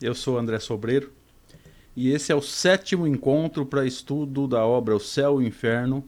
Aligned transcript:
Eu 0.00 0.14
sou 0.14 0.38
André 0.38 0.60
Sobreiro 0.60 1.12
e 1.96 2.12
esse 2.12 2.30
é 2.30 2.34
o 2.34 2.40
sétimo 2.40 3.06
encontro 3.06 3.66
para 3.66 3.84
estudo 3.84 4.46
da 4.46 4.64
obra 4.64 4.94
O 4.94 5.00
Céu 5.00 5.40
e 5.40 5.44
o 5.44 5.48
Inferno, 5.48 6.04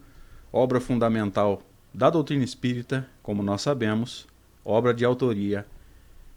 obra 0.53 0.81
fundamental 0.81 1.63
da 1.93 2.09
doutrina 2.09 2.45
espírita, 2.45 3.09
como 3.21 3.43
nós 3.43 3.63
sabemos, 3.63 4.29
obra 4.65 4.95
de 4.95 5.05
autoria 5.05 5.67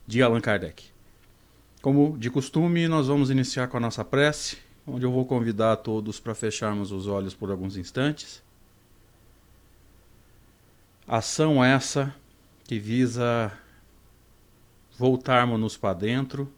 de 0.08 0.24
Allan 0.24 0.42
Kardec. 0.42 0.86
Como 1.84 2.18
de 2.18 2.32
costume, 2.32 2.88
nós 2.88 3.08
vamos 3.08 3.30
iniciar 3.30 3.68
com 3.68 3.78
a 3.78 3.80
nossa 3.80 4.04
prece, 4.04 4.58
onde 4.88 5.06
eu 5.06 5.12
vou 5.12 5.24
convidar 5.24 5.74
a 5.74 5.78
todos 5.78 6.20
para 6.20 6.34
fecharmos 6.34 6.92
os 6.92 7.06
olhos 7.06 7.36
por 7.36 7.52
alguns 7.52 7.78
instantes. 7.78 8.42
Ação 11.08 11.64
essa 11.64 12.16
que 12.64 12.80
visa 12.80 13.52
voltarmos-nos 14.98 15.78
para 15.78 15.94
dentro, 15.94 16.52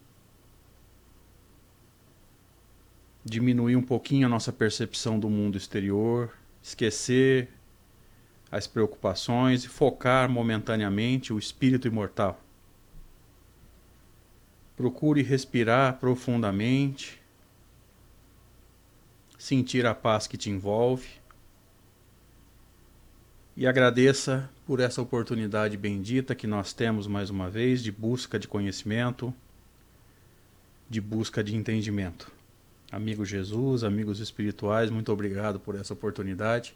diminuir 3.26 3.76
um 3.76 3.82
pouquinho 3.82 4.28
a 4.28 4.30
nossa 4.30 4.54
percepção 4.54 5.20
do 5.20 5.28
mundo 5.28 5.58
exterior, 5.58 6.32
esquecer 6.62 7.50
as 8.52 8.68
preocupações 8.68 9.64
e 9.64 9.68
focar 9.68 10.30
momentaneamente 10.30 11.34
o 11.34 11.40
espírito 11.40 11.88
imortal. 11.88 12.40
Procure 14.78 15.24
respirar 15.24 15.98
profundamente, 16.00 17.20
sentir 19.40 19.88
a 19.88 19.96
paz 19.96 20.28
que 20.28 20.38
te 20.38 20.52
envolve 20.52 21.08
e 23.58 23.66
agradeça 23.66 24.50
por 24.68 24.80
essa 24.80 25.02
oportunidade 25.02 25.78
bendita 25.78 26.36
que 26.36 26.46
nós 26.46 26.74
temos 26.74 27.08
mais 27.08 27.30
uma 27.30 27.50
vez 27.50 27.82
de 27.82 27.92
busca 27.92 28.38
de 28.38 28.48
conhecimento, 28.48 29.34
de 30.90 31.02
busca 31.02 31.44
de 31.44 31.56
entendimento. 31.56 32.35
Amigo 32.92 33.26
Jesus, 33.26 33.84
amigos 33.84 34.20
espirituais, 34.20 34.92
muito 34.92 35.12
obrigado 35.12 35.60
por 35.60 35.76
essa 35.76 35.94
oportunidade. 35.94 36.76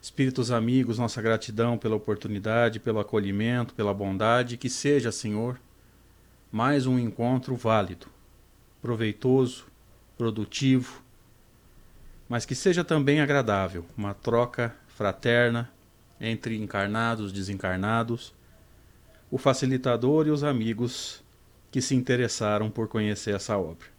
Espíritos 0.00 0.52
amigos, 0.52 0.96
nossa 0.96 1.20
gratidão 1.20 1.76
pela 1.76 1.96
oportunidade, 1.96 2.78
pelo 2.78 3.00
acolhimento, 3.00 3.74
pela 3.74 3.92
bondade, 3.92 4.56
que 4.56 4.70
seja, 4.70 5.10
Senhor, 5.10 5.60
mais 6.52 6.86
um 6.86 6.98
encontro 6.98 7.56
válido, 7.56 8.06
proveitoso, 8.80 9.66
produtivo, 10.16 11.02
mas 12.28 12.46
que 12.46 12.54
seja 12.54 12.84
também 12.84 13.20
agradável, 13.20 13.84
uma 13.98 14.14
troca 14.14 14.74
fraterna 14.86 15.68
entre 16.20 16.56
encarnados, 16.56 17.32
desencarnados, 17.32 18.32
o 19.30 19.36
facilitador 19.36 20.28
e 20.28 20.30
os 20.30 20.44
amigos 20.44 21.22
que 21.72 21.82
se 21.82 21.96
interessaram 21.96 22.70
por 22.70 22.86
conhecer 22.86 23.34
essa 23.34 23.58
obra. 23.58 23.95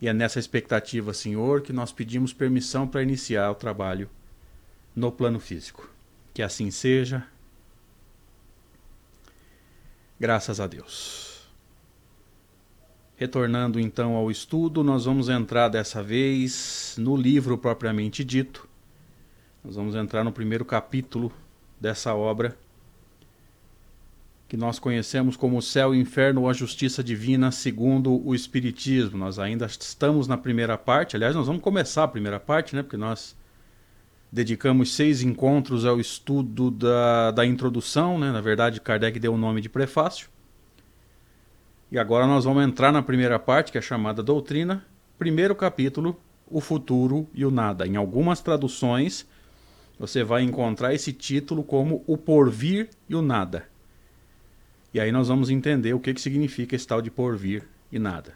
E 0.00 0.08
é 0.08 0.12
nessa 0.12 0.38
expectativa, 0.38 1.14
Senhor, 1.14 1.62
que 1.62 1.72
nós 1.72 1.92
pedimos 1.92 2.32
permissão 2.32 2.86
para 2.86 3.02
iniciar 3.02 3.50
o 3.50 3.54
trabalho 3.54 4.10
no 4.94 5.10
plano 5.10 5.40
físico. 5.40 5.90
Que 6.34 6.42
assim 6.42 6.70
seja. 6.70 7.26
Graças 10.20 10.60
a 10.60 10.66
Deus. 10.66 11.46
Retornando 13.16 13.80
então 13.80 14.14
ao 14.14 14.30
estudo, 14.30 14.84
nós 14.84 15.06
vamos 15.06 15.30
entrar 15.30 15.68
dessa 15.68 16.02
vez 16.02 16.94
no 16.98 17.16
livro 17.16 17.56
propriamente 17.56 18.22
dito, 18.22 18.68
nós 19.64 19.74
vamos 19.74 19.94
entrar 19.94 20.22
no 20.22 20.30
primeiro 20.30 20.66
capítulo 20.66 21.32
dessa 21.80 22.14
obra 22.14 22.56
que 24.48 24.56
nós 24.56 24.78
conhecemos 24.78 25.36
como 25.36 25.60
céu, 25.60 25.94
inferno 25.94 26.42
ou 26.42 26.48
a 26.48 26.52
justiça 26.52 27.02
divina 27.02 27.50
segundo 27.50 28.24
o 28.24 28.34
Espiritismo. 28.34 29.18
Nós 29.18 29.38
ainda 29.38 29.66
estamos 29.66 30.28
na 30.28 30.36
primeira 30.36 30.78
parte, 30.78 31.16
aliás, 31.16 31.34
nós 31.34 31.46
vamos 31.46 31.62
começar 31.62 32.04
a 32.04 32.08
primeira 32.08 32.38
parte, 32.38 32.76
né? 32.76 32.82
Porque 32.82 32.96
nós 32.96 33.36
dedicamos 34.30 34.94
seis 34.94 35.22
encontros 35.22 35.84
ao 35.84 35.98
estudo 35.98 36.70
da, 36.70 37.32
da 37.32 37.44
introdução, 37.44 38.18
né? 38.18 38.30
Na 38.30 38.40
verdade, 38.40 38.80
Kardec 38.80 39.18
deu 39.18 39.34
o 39.34 39.38
nome 39.38 39.60
de 39.60 39.68
prefácio. 39.68 40.28
E 41.90 41.98
agora 41.98 42.26
nós 42.26 42.44
vamos 42.44 42.64
entrar 42.64 42.92
na 42.92 43.02
primeira 43.02 43.38
parte, 43.38 43.72
que 43.72 43.78
é 43.78 43.82
chamada 43.82 44.22
Doutrina. 44.22 44.84
Primeiro 45.18 45.54
capítulo, 45.54 46.20
o 46.48 46.60
futuro 46.60 47.28
e 47.34 47.44
o 47.44 47.50
nada. 47.50 47.86
Em 47.86 47.96
algumas 47.96 48.40
traduções 48.40 49.26
você 49.98 50.22
vai 50.22 50.42
encontrar 50.42 50.94
esse 50.94 51.12
título 51.12 51.64
como 51.64 52.04
o 52.06 52.18
porvir 52.18 52.90
e 53.08 53.14
o 53.14 53.22
nada. 53.22 53.66
E 54.96 55.00
aí 55.00 55.12
nós 55.12 55.28
vamos 55.28 55.50
entender 55.50 55.92
o 55.92 56.00
que, 56.00 56.14
que 56.14 56.20
significa 56.22 56.74
esse 56.74 56.86
tal 56.86 57.02
de 57.02 57.10
porvir 57.10 57.64
e 57.92 57.98
nada. 57.98 58.32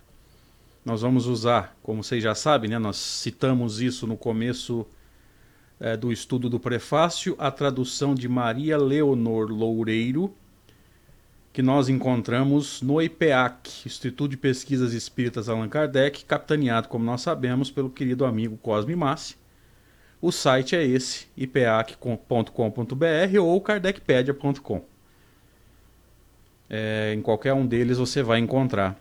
Nós 0.84 1.00
vamos 1.00 1.25
usar, 1.25 1.75
como 1.82 2.04
vocês 2.04 2.22
já 2.22 2.34
sabem, 2.34 2.69
né, 2.69 2.78
nós 2.78 2.98
citamos 2.98 3.81
isso 3.81 4.06
no 4.06 4.15
começo 4.15 4.87
é, 5.81 5.97
do 5.97 6.12
estudo 6.12 6.50
do 6.50 6.60
prefácio, 6.60 7.34
a 7.38 7.50
tradução 7.50 8.15
de 8.15 8.28
Maria 8.28 8.76
Leonor 8.76 9.50
Loureiro, 9.50 10.34
que 11.50 11.62
nós 11.62 11.88
encontramos 11.88 12.82
no 12.82 13.00
IPEAC, 13.00 13.87
Instituto 13.87 14.28
de 14.28 14.37
Pesquisas 14.37 14.93
Espíritas 14.93 15.49
Allan 15.49 15.66
Kardec, 15.66 16.26
capitaneado, 16.26 16.88
como 16.88 17.06
nós 17.06 17.22
sabemos, 17.22 17.70
pelo 17.70 17.88
querido 17.88 18.26
amigo 18.26 18.59
Cosme 18.59 18.94
Massi. 18.94 19.34
O 20.20 20.31
site 20.31 20.76
é 20.76 20.84
esse, 20.84 21.26
ipeac.com.br 21.38 22.53
ou 23.41 23.59
kardecpedia.com. 23.62 25.00
É, 26.70 27.12
em 27.14 27.20
qualquer 27.20 27.53
um 27.53 27.66
deles 27.66 27.98
você 27.98 28.22
vai 28.22 28.38
encontrar 28.38 28.97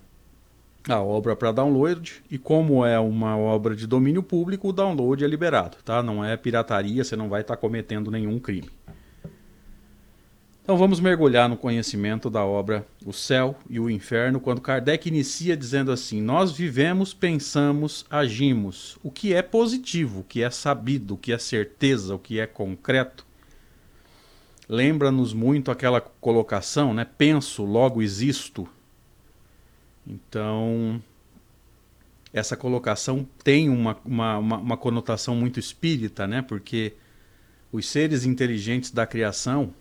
a 0.88 1.00
obra 1.00 1.36
para 1.36 1.52
download 1.52 2.24
e 2.32 2.38
como 2.38 2.84
é 2.84 3.00
uma 3.00 3.38
obra 3.38 3.76
de 3.76 3.86
domínio 3.86 4.24
público, 4.24 4.70
o 4.70 4.74
download 4.74 5.24
é 5.24 5.28
liberado, 5.28 5.78
tá? 5.86 6.02
Não 6.02 6.26
é 6.26 6.36
pirataria, 6.36 7.04
você 7.04 7.16
não 7.16 7.30
vai 7.30 7.42
estar 7.42 7.56
tá 7.56 7.62
cometendo 7.62 8.10
nenhum 8.10 8.40
crime. 8.40 8.70
Então 10.70 10.78
vamos 10.78 11.00
mergulhar 11.00 11.50
no 11.50 11.58
conhecimento 11.58 12.30
da 12.30 12.46
obra 12.46 12.86
O 13.04 13.12
Céu 13.12 13.56
e 13.68 13.80
o 13.80 13.90
Inferno, 13.90 14.40
quando 14.40 14.62
Kardec 14.62 15.10
inicia 15.10 15.58
dizendo 15.58 15.92
assim: 15.92 16.22
Nós 16.22 16.52
vivemos, 16.52 17.12
pensamos, 17.12 18.06
agimos. 18.08 18.96
O 19.02 19.10
que 19.10 19.34
é 19.34 19.42
positivo, 19.42 20.20
o 20.20 20.24
que 20.24 20.44
é 20.44 20.52
sabido, 20.52 21.16
o 21.16 21.18
que 21.18 21.34
é 21.34 21.40
certeza, 21.40 22.14
o 22.14 22.20
que 22.20 22.40
é 22.40 22.46
concreto. 22.46 23.26
Lembra-nos 24.70 25.34
muito 25.34 25.72
aquela 25.72 26.00
colocação, 26.00 26.94
né? 26.94 27.04
Penso, 27.04 27.66
logo 27.66 28.02
existo. 28.02 28.70
Então, 30.06 31.02
essa 32.32 32.56
colocação 32.56 33.28
tem 33.44 33.68
uma, 33.68 33.98
uma, 34.06 34.38
uma, 34.38 34.58
uma 34.58 34.78
conotação 34.78 35.36
muito 35.36 35.60
espírita, 35.60 36.28
né? 36.28 36.44
Porque 36.44 36.94
os 37.72 37.88
seres 37.88 38.26
inteligentes 38.26 38.92
da 38.92 39.08
criação 39.08 39.74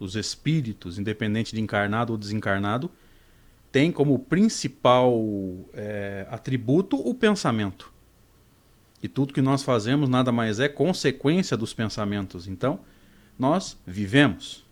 os 0.00 0.16
espíritos, 0.16 0.98
independente 0.98 1.54
de 1.54 1.60
encarnado 1.60 2.14
ou 2.14 2.18
desencarnado, 2.18 2.90
tem 3.70 3.92
como 3.92 4.18
principal 4.18 5.14
é, 5.74 6.26
atributo 6.30 6.96
o 6.96 7.14
pensamento. 7.14 7.92
E 9.02 9.08
tudo 9.08 9.34
que 9.34 9.42
nós 9.42 9.62
fazemos 9.62 10.08
nada 10.08 10.32
mais 10.32 10.58
é 10.58 10.68
consequência 10.68 11.56
dos 11.56 11.72
pensamentos. 11.74 12.48
Então, 12.48 12.80
nós 13.40 13.78
vivemos. 13.86 14.66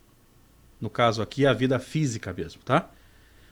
No 0.79 0.91
caso 0.91 1.23
aqui, 1.23 1.45
a 1.45 1.53
vida 1.53 1.79
física 1.79 2.31
mesmo, 2.31 2.61
tá? 2.63 2.89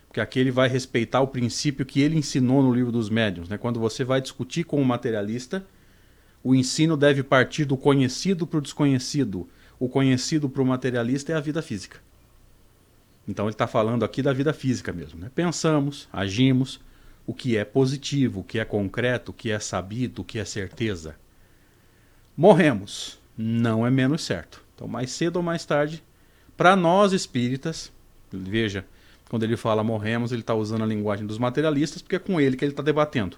Porque 0.08 0.22
aqui 0.22 0.40
ele 0.40 0.52
vai 0.52 0.70
respeitar 0.70 1.22
o 1.22 1.28
princípio 1.28 1.86
que 1.86 2.00
ele 2.00 2.16
ensinou 2.16 2.62
no 2.62 2.72
livro 2.72 2.92
dos 2.92 3.10
médiuns. 3.10 3.50
Né? 3.50 3.58
Quando 3.58 3.80
você 3.80 4.04
vai 4.04 4.22
discutir 4.22 4.64
com 4.64 4.80
o 4.80 4.86
materialista, 4.86 5.66
o 6.44 6.54
ensino 6.54 6.96
deve 6.96 7.24
partir 7.24 7.66
do 7.66 7.76
conhecido 7.76 8.46
para 8.46 8.60
o 8.60 8.62
desconhecido, 8.62 9.50
o 9.80 9.90
conhecido 9.90 10.48
para 10.48 10.62
o 10.62 10.66
materialista 10.66 11.34
é 11.34 11.36
a 11.36 11.42
vida 11.42 11.62
física. 11.64 12.00
Então 13.28 13.46
ele 13.46 13.54
está 13.54 13.68
falando 13.68 14.06
aqui 14.06 14.22
da 14.22 14.32
vida 14.32 14.54
física 14.54 14.94
mesmo. 14.94 15.20
Né? 15.20 15.32
Pensamos, 15.34 16.08
agimos, 16.14 16.80
o 17.26 17.34
que 17.34 17.58
é 17.58 17.66
positivo, 17.66 18.42
o 18.42 18.44
que 18.44 18.60
é 18.60 18.64
concreto, 18.64 19.32
o 19.32 19.34
que 19.34 19.50
é 19.50 19.60
sabido, 19.60 20.22
o 20.22 20.26
que 20.26 20.38
é 20.38 20.46
certeza. 20.46 21.16
Morremos, 22.38 23.20
não 23.36 23.86
é 23.86 23.90
menos 23.90 24.24
certo. 24.24 24.67
Então, 24.78 24.88
mais 24.88 25.10
cedo 25.10 25.38
ou 25.38 25.44
mais 25.44 25.66
tarde, 25.66 26.04
para 26.56 26.76
nós 26.76 27.12
espíritas, 27.12 27.92
veja, 28.32 28.86
quando 29.28 29.42
ele 29.42 29.58
fala 29.58 29.84
morremos, 29.84 30.32
ele 30.32 30.42
está 30.42 30.54
usando 30.54 30.84
a 30.84 30.88
linguagem 30.88 31.26
dos 31.26 31.40
materialistas, 31.40 32.00
porque 32.00 32.16
é 32.16 32.20
com 32.20 32.40
ele 32.40 32.56
que 32.56 32.64
ele 32.64 32.74
está 32.74 32.84
debatendo. 32.84 33.38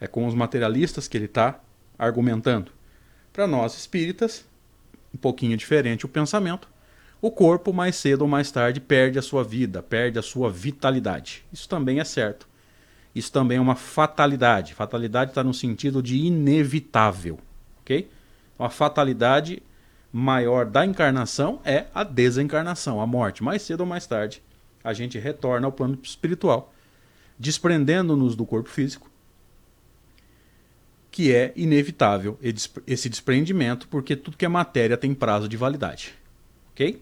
É 0.00 0.06
com 0.06 0.26
os 0.26 0.34
materialistas 0.34 1.06
que 1.06 1.18
ele 1.18 1.26
está 1.26 1.60
argumentando. 1.98 2.72
Para 3.34 3.46
nós 3.46 3.76
espíritas, 3.76 4.46
um 5.14 5.18
pouquinho 5.18 5.58
diferente 5.58 6.06
o 6.06 6.08
pensamento, 6.08 6.68
o 7.20 7.30
corpo 7.30 7.70
mais 7.70 7.94
cedo 7.94 8.22
ou 8.22 8.28
mais 8.28 8.50
tarde 8.50 8.80
perde 8.80 9.18
a 9.18 9.22
sua 9.22 9.44
vida, 9.44 9.82
perde 9.82 10.18
a 10.18 10.22
sua 10.22 10.50
vitalidade. 10.50 11.44
Isso 11.52 11.68
também 11.68 12.00
é 12.00 12.04
certo. 12.04 12.48
Isso 13.14 13.30
também 13.30 13.58
é 13.58 13.60
uma 13.60 13.76
fatalidade. 13.76 14.72
Fatalidade 14.72 15.32
está 15.32 15.44
no 15.44 15.52
sentido 15.52 16.02
de 16.02 16.16
inevitável, 16.16 17.38
ok? 17.82 18.10
Então, 18.54 18.64
a 18.64 18.70
fatalidade 18.70 19.62
maior 20.16 20.64
da 20.64 20.86
encarnação 20.86 21.60
é 21.64 21.86
a 21.92 22.04
desencarnação, 22.04 23.00
a 23.00 23.06
morte. 23.06 23.42
Mais 23.42 23.62
cedo 23.62 23.80
ou 23.80 23.86
mais 23.86 24.06
tarde, 24.06 24.40
a 24.84 24.92
gente 24.92 25.18
retorna 25.18 25.66
ao 25.66 25.72
plano 25.72 25.98
espiritual, 26.00 26.72
desprendendo-nos 27.36 28.36
do 28.36 28.46
corpo 28.46 28.68
físico, 28.68 29.10
que 31.10 31.34
é 31.34 31.52
inevitável 31.56 32.38
esse 32.86 33.08
desprendimento, 33.08 33.88
porque 33.88 34.14
tudo 34.14 34.36
que 34.36 34.44
é 34.44 34.48
matéria 34.48 34.96
tem 34.96 35.12
prazo 35.12 35.48
de 35.48 35.56
validade. 35.56 36.14
Ok? 36.70 37.00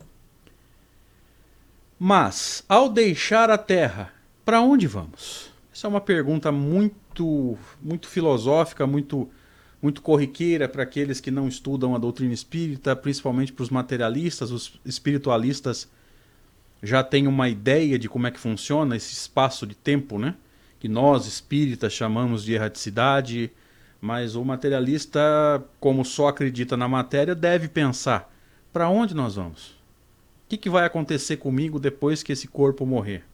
Mas, 1.98 2.64
ao 2.66 2.88
deixar 2.88 3.50
a 3.50 3.58
Terra, 3.58 4.10
para 4.42 4.62
onde 4.62 4.86
vamos? 4.86 5.50
Essa 5.70 5.86
é 5.86 5.90
uma 5.90 6.00
pergunta 6.00 6.50
muito, 6.50 7.58
muito 7.80 8.08
filosófica, 8.08 8.86
muito, 8.86 9.30
muito 9.82 10.00
corriqueira 10.00 10.68
para 10.68 10.84
aqueles 10.84 11.20
que 11.20 11.30
não 11.30 11.48
estudam 11.48 11.94
a 11.96 11.98
doutrina 11.98 12.32
espírita, 12.32 12.94
principalmente 12.94 13.52
para 13.52 13.64
os 13.64 13.70
materialistas, 13.70 14.52
os 14.52 14.80
espiritualistas 14.86 15.90
já 16.80 17.02
têm 17.02 17.26
uma 17.26 17.48
ideia 17.48 17.98
de 17.98 18.08
como 18.08 18.28
é 18.28 18.30
que 18.30 18.38
funciona 18.38 18.96
esse 18.96 19.12
espaço 19.12 19.66
de 19.66 19.74
tempo, 19.74 20.18
né? 20.18 20.36
Que 20.78 20.88
nós 20.88 21.26
espíritas 21.26 21.92
chamamos 21.92 22.44
de 22.44 22.54
erraticidade, 22.54 23.50
mas 24.00 24.36
o 24.36 24.44
materialista, 24.44 25.20
como 25.80 26.04
só 26.04 26.28
acredita 26.28 26.76
na 26.76 26.88
matéria, 26.88 27.34
deve 27.34 27.68
pensar: 27.68 28.32
para 28.72 28.88
onde 28.88 29.14
nós 29.14 29.34
vamos? 29.34 29.70
O 29.70 30.48
que, 30.48 30.56
que 30.56 30.70
vai 30.70 30.84
acontecer 30.84 31.38
comigo 31.38 31.78
depois 31.80 32.22
que 32.22 32.32
esse 32.32 32.46
corpo 32.46 32.84
morrer? 32.84 33.24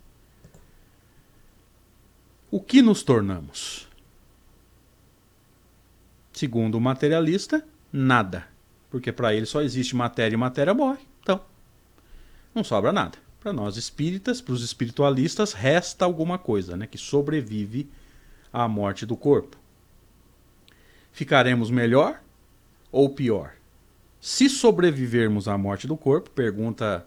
O 2.50 2.60
que 2.60 2.80
nos 2.80 3.02
tornamos? 3.02 3.87
Segundo 6.38 6.76
o 6.76 6.80
materialista, 6.80 7.66
nada. 7.92 8.46
Porque 8.88 9.10
para 9.10 9.34
ele 9.34 9.44
só 9.44 9.60
existe 9.60 9.96
matéria 9.96 10.36
e 10.36 10.38
matéria 10.38 10.72
morre. 10.72 11.00
Então, 11.20 11.40
não 12.54 12.62
sobra 12.62 12.92
nada. 12.92 13.18
Para 13.40 13.52
nós 13.52 13.76
espíritas, 13.76 14.40
para 14.40 14.54
os 14.54 14.62
espiritualistas, 14.62 15.52
resta 15.52 16.04
alguma 16.04 16.38
coisa 16.38 16.76
né, 16.76 16.86
que 16.86 16.96
sobrevive 16.96 17.90
à 18.52 18.68
morte 18.68 19.04
do 19.04 19.16
corpo. 19.16 19.56
Ficaremos 21.10 21.72
melhor 21.72 22.22
ou 22.92 23.10
pior? 23.10 23.54
Se 24.20 24.48
sobrevivermos 24.48 25.48
à 25.48 25.58
morte 25.58 25.88
do 25.88 25.96
corpo, 25.96 26.30
pergunta 26.30 27.04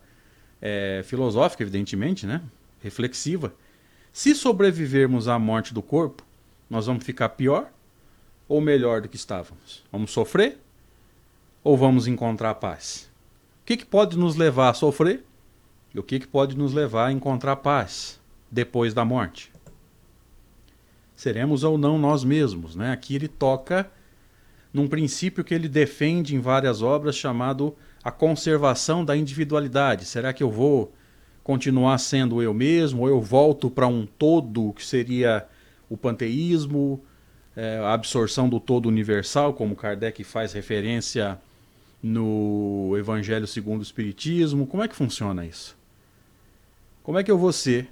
é, 0.61 1.03
filosófica, 1.05 1.63
evidentemente, 1.63 2.27
né, 2.27 2.41
reflexiva, 2.83 3.53
se 4.11 4.35
sobrevivermos 4.35 5.29
à 5.29 5.39
morte 5.39 5.73
do 5.73 5.81
corpo, 5.81 6.21
nós 6.69 6.85
vamos 6.85 7.05
ficar 7.05 7.29
pior 7.29 7.71
ou 8.51 8.59
melhor 8.59 8.99
do 8.99 9.07
que 9.07 9.15
estávamos? 9.15 9.81
Vamos 9.89 10.11
sofrer 10.11 10.59
ou 11.63 11.77
vamos 11.77 12.05
encontrar 12.05 12.55
paz? 12.55 13.09
O 13.61 13.65
que, 13.65 13.77
que 13.77 13.85
pode 13.85 14.17
nos 14.17 14.35
levar 14.35 14.67
a 14.69 14.73
sofrer 14.73 15.23
e 15.95 15.99
o 15.99 16.03
que, 16.03 16.19
que 16.19 16.27
pode 16.27 16.57
nos 16.57 16.73
levar 16.73 17.07
a 17.07 17.11
encontrar 17.13 17.55
paz 17.55 18.19
depois 18.51 18.93
da 18.93 19.05
morte? 19.05 19.49
Seremos 21.15 21.63
ou 21.63 21.77
não 21.77 21.97
nós 21.97 22.25
mesmos? 22.25 22.75
Né? 22.75 22.91
Aqui 22.91 23.15
ele 23.15 23.29
toca 23.29 23.89
num 24.73 24.85
princípio 24.85 25.45
que 25.45 25.53
ele 25.53 25.69
defende 25.69 26.35
em 26.35 26.41
várias 26.41 26.81
obras 26.81 27.15
chamado 27.15 27.73
a 28.03 28.11
conservação 28.11 29.05
da 29.05 29.15
individualidade. 29.15 30.03
Será 30.03 30.33
que 30.33 30.43
eu 30.43 30.51
vou 30.51 30.91
continuar 31.41 31.97
sendo 31.99 32.41
eu 32.41 32.53
mesmo, 32.53 33.03
ou 33.03 33.07
eu 33.07 33.21
volto 33.21 33.71
para 33.71 33.87
um 33.87 34.05
todo 34.05 34.73
que 34.73 34.85
seria 34.85 35.47
o 35.89 35.95
panteísmo, 35.95 37.01
é, 37.61 37.77
a 37.77 37.93
absorção 37.93 38.49
do 38.49 38.59
todo 38.59 38.87
universal, 38.87 39.53
como 39.53 39.75
Kardec 39.75 40.23
faz 40.23 40.51
referência 40.51 41.39
no 42.01 42.95
Evangelho 42.97 43.45
segundo 43.45 43.81
o 43.81 43.83
Espiritismo. 43.83 44.65
Como 44.65 44.81
é 44.81 44.87
que 44.87 44.95
funciona 44.95 45.45
isso? 45.45 45.77
Como 47.03 47.19
é 47.19 47.23
que 47.23 47.29
eu 47.29 47.37
vou 47.37 47.53
ser 47.53 47.87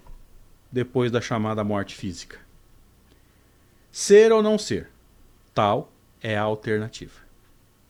depois 0.72 1.12
da 1.12 1.22
chamada 1.22 1.64
morte 1.64 1.96
física? 1.96 2.40
Ser 3.92 4.32
ou 4.32 4.42
não 4.42 4.58
ser? 4.58 4.90
Tal 5.54 5.92
é 6.20 6.36
a 6.36 6.42
alternativa. 6.42 7.20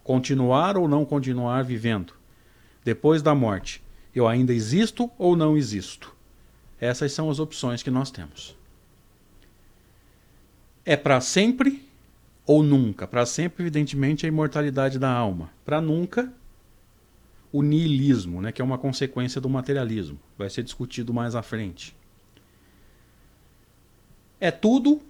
Continuar 0.03 0.75
ou 0.75 0.85
não 0.85 1.05
continuar 1.05 1.63
vivendo 1.63 2.13
depois 2.83 3.21
da 3.21 3.33
morte 3.33 3.81
eu 4.13 4.27
ainda 4.27 4.53
existo 4.53 5.09
ou 5.17 5.33
não 5.33 5.55
existo? 5.55 6.13
Essas 6.81 7.13
são 7.13 7.29
as 7.29 7.39
opções 7.39 7.81
que 7.81 7.89
nós 7.89 8.11
temos. 8.11 8.57
É 10.85 10.95
para 10.95 11.21
sempre 11.21 11.87
ou 12.45 12.63
nunca? 12.63 13.07
Para 13.07 13.25
sempre, 13.25 13.63
evidentemente, 13.63 14.25
é 14.25 14.29
a 14.29 14.31
imortalidade 14.31 14.97
da 14.97 15.11
alma. 15.11 15.51
Para 15.63 15.79
nunca, 15.79 16.31
o 17.51 17.61
niilismo, 17.61 18.41
né, 18.41 18.51
que 18.51 18.61
é 18.61 18.65
uma 18.65 18.77
consequência 18.77 19.39
do 19.39 19.49
materialismo. 19.49 20.19
Vai 20.37 20.49
ser 20.49 20.63
discutido 20.63 21.13
mais 21.13 21.35
à 21.35 21.41
frente. 21.41 21.95
É 24.39 24.51
tudo 24.51 25.01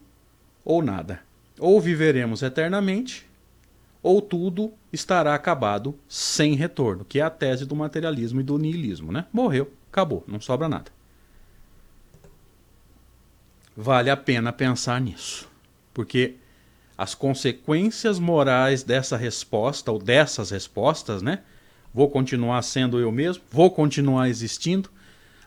ou 0.66 0.82
nada. 0.82 1.22
Ou 1.60 1.80
viveremos 1.80 2.42
eternamente, 2.42 3.28
ou 4.02 4.22
tudo 4.22 4.74
estará 4.92 5.36
acabado 5.36 5.98
sem 6.08 6.56
retorno, 6.56 7.06
que 7.06 7.20
é 7.20 7.22
a 7.22 7.30
tese 7.30 7.66
do 7.66 7.76
materialismo 7.76 8.40
e 8.40 8.44
do 8.44 8.58
niilismo, 8.58 9.12
né? 9.12 9.26
Morreu, 9.32 9.72
acabou, 9.92 10.24
não 10.28 10.40
sobra 10.40 10.70
nada. 10.70 10.92
Vale 13.76 14.10
a 14.10 14.18
pena 14.18 14.52
pensar 14.52 15.00
nisso, 15.00 15.50
porque 15.94 16.36
as 16.98 17.16
consequências 17.16 18.20
morais 18.20 18.84
dessa 18.84 19.16
resposta 19.16 19.92
ou 19.92 20.00
dessas 20.00 20.50
respostas, 20.50 21.22
né? 21.22 21.40
Vou 21.94 22.10
continuar 22.10 22.62
sendo 22.62 23.00
eu 23.00 23.12
mesmo, 23.12 23.44
vou 23.50 23.72
continuar 23.72 24.28
existindo. 24.28 24.90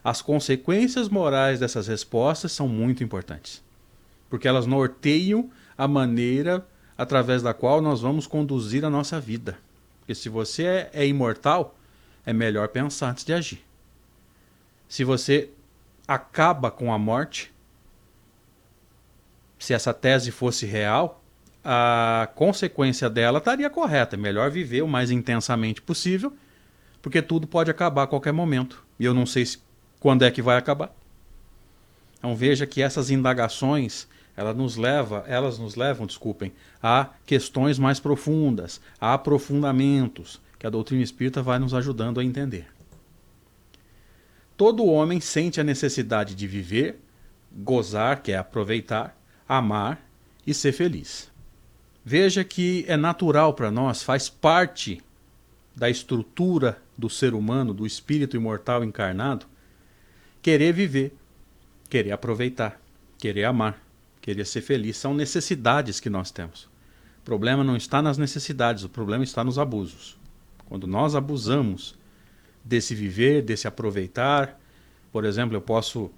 As 0.02 0.20
consequências 0.20 1.08
morais 1.08 1.60
dessas 1.60 1.86
respostas 1.86 2.52
são 2.52 2.66
muito 2.66 3.04
importantes, 3.04 3.62
porque 4.28 4.48
elas 4.48 4.66
norteiam 4.66 5.50
a 5.76 5.86
maneira 5.86 6.66
através 6.96 7.42
da 7.42 7.54
qual 7.54 7.80
nós 7.80 8.00
vamos 8.00 8.26
conduzir 8.26 8.84
a 8.84 8.90
nossa 8.90 9.20
vida. 9.20 9.58
Porque 10.00 10.14
se 10.14 10.28
você 10.28 10.64
é, 10.64 10.90
é 10.92 11.06
imortal, 11.06 11.76
é 12.24 12.32
melhor 12.32 12.68
pensar 12.68 13.10
antes 13.10 13.24
de 13.24 13.32
agir. 13.32 13.62
Se 14.88 15.04
você 15.04 15.50
acaba 16.08 16.70
com 16.70 16.92
a 16.92 16.98
morte, 16.98 17.51
se 19.62 19.72
essa 19.72 19.94
tese 19.94 20.32
fosse 20.32 20.66
real, 20.66 21.22
a 21.64 22.28
consequência 22.34 23.08
dela 23.08 23.38
estaria 23.38 23.70
correta. 23.70 24.16
Melhor 24.16 24.50
viver 24.50 24.82
o 24.82 24.88
mais 24.88 25.08
intensamente 25.08 25.80
possível, 25.80 26.32
porque 27.00 27.22
tudo 27.22 27.46
pode 27.46 27.70
acabar 27.70 28.02
a 28.02 28.06
qualquer 28.08 28.32
momento. 28.32 28.84
E 28.98 29.04
eu 29.04 29.14
não 29.14 29.24
sei 29.24 29.46
se, 29.46 29.58
quando 30.00 30.24
é 30.24 30.30
que 30.32 30.42
vai 30.42 30.56
acabar. 30.56 30.92
Então 32.18 32.34
veja 32.34 32.66
que 32.66 32.82
essas 32.82 33.08
indagações 33.08 34.08
ela 34.36 34.52
nos 34.52 34.76
leva, 34.76 35.24
elas 35.28 35.60
nos 35.60 35.76
levam, 35.76 36.08
desculpem, 36.08 36.52
a 36.82 37.10
questões 37.24 37.78
mais 37.78 38.00
profundas, 38.00 38.80
a 39.00 39.14
aprofundamentos 39.14 40.40
que 40.58 40.66
a 40.66 40.70
doutrina 40.70 41.04
espírita 41.04 41.40
vai 41.40 41.60
nos 41.60 41.72
ajudando 41.72 42.18
a 42.18 42.24
entender. 42.24 42.66
Todo 44.56 44.86
homem 44.86 45.20
sente 45.20 45.60
a 45.60 45.64
necessidade 45.64 46.34
de 46.34 46.48
viver, 46.48 46.98
gozar, 47.52 48.22
que 48.22 48.32
é 48.32 48.38
aproveitar, 48.38 49.21
amar 49.58 50.04
e 50.46 50.52
ser 50.52 50.72
feliz. 50.72 51.30
Veja 52.04 52.42
que 52.42 52.84
é 52.88 52.96
natural 52.96 53.54
para 53.54 53.70
nós, 53.70 54.02
faz 54.02 54.28
parte 54.28 55.00
da 55.74 55.88
estrutura 55.88 56.82
do 56.98 57.08
ser 57.08 57.34
humano, 57.34 57.72
do 57.72 57.86
espírito 57.86 58.36
imortal 58.36 58.82
encarnado, 58.84 59.46
querer 60.42 60.72
viver, 60.72 61.14
querer 61.88 62.12
aproveitar, 62.12 62.80
querer 63.18 63.44
amar 63.44 63.80
querer 64.22 64.46
ser 64.46 64.62
feliz. 64.62 64.96
São 64.96 65.12
necessidades 65.12 66.00
que 66.00 66.08
nós 66.08 66.30
temos. 66.30 66.64
O 67.18 67.24
problema 67.24 67.62
não 67.62 67.76
está 67.76 68.00
nas 68.00 68.16
necessidades, 68.16 68.84
o 68.84 68.88
problema 68.88 69.24
está 69.24 69.44
nos 69.44 69.58
abusos. 69.58 70.16
Quando 70.66 70.86
nós 70.86 71.14
abusamos 71.14 71.98
desse 72.64 72.94
viver, 72.94 73.42
desse 73.42 73.68
aproveitar, 73.68 74.58
por 75.10 75.24
exemplo, 75.24 75.56
eu 75.56 75.60
posso 75.60 76.10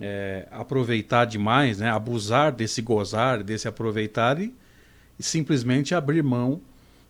é, 0.00 0.48
aproveitar 0.50 1.26
demais, 1.26 1.78
né? 1.78 1.90
abusar 1.90 2.52
desse 2.52 2.80
gozar, 2.80 3.42
desse 3.42 3.68
aproveitar 3.68 4.40
e, 4.40 4.54
e 5.18 5.22
simplesmente 5.22 5.94
abrir 5.94 6.22
mão 6.22 6.60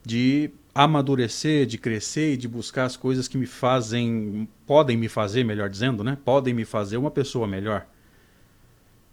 de 0.04 0.50
amadurecer, 0.74 1.66
de 1.66 1.78
crescer 1.78 2.34
e 2.34 2.36
de 2.36 2.48
buscar 2.48 2.84
as 2.84 2.96
coisas 2.96 3.28
que 3.28 3.38
me 3.38 3.46
fazem, 3.46 4.48
podem 4.66 4.96
me 4.96 5.08
fazer, 5.08 5.44
melhor 5.44 5.68
dizendo, 5.68 6.02
né? 6.02 6.18
Podem 6.24 6.52
me 6.54 6.64
fazer 6.64 6.96
uma 6.96 7.10
pessoa 7.10 7.46
melhor. 7.46 7.86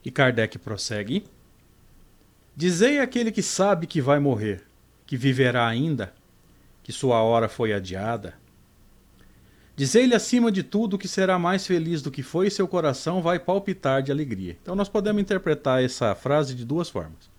E 0.04 0.10
Kardec 0.10 0.58
prossegue: 0.58 1.26
Dizei 2.56 3.00
àquele 3.00 3.32
que 3.32 3.42
sabe 3.42 3.86
que 3.86 4.02
vai 4.02 4.20
morrer, 4.20 4.64
que 5.06 5.18
viverá 5.18 5.68
ainda, 5.68 6.14
que 6.84 6.92
sua 6.92 7.22
hora 7.22 7.50
foi 7.50 7.74
adiada. 7.74 8.34
Dizei-lhe 9.78 10.16
acima 10.16 10.52
de 10.52 10.64
tudo 10.64 10.98
que 10.98 11.08
será 11.08 11.38
mais 11.38 11.68
feliz 11.68 12.02
do 12.02 12.10
que 12.10 12.24
foi 12.24 12.48
e 12.48 12.52
seu 12.52 12.68
coração 12.68 13.22
vai 13.22 13.38
palpitar 13.38 14.02
de 14.02 14.12
alegria. 14.12 14.58
Então 14.60 14.76
nós 14.76 14.90
podemos 14.90 15.22
interpretar 15.22 15.84
essa 15.84 16.16
frase 16.16 16.56
de 16.56 16.66
duas 16.66 16.90
formas. 16.90 17.30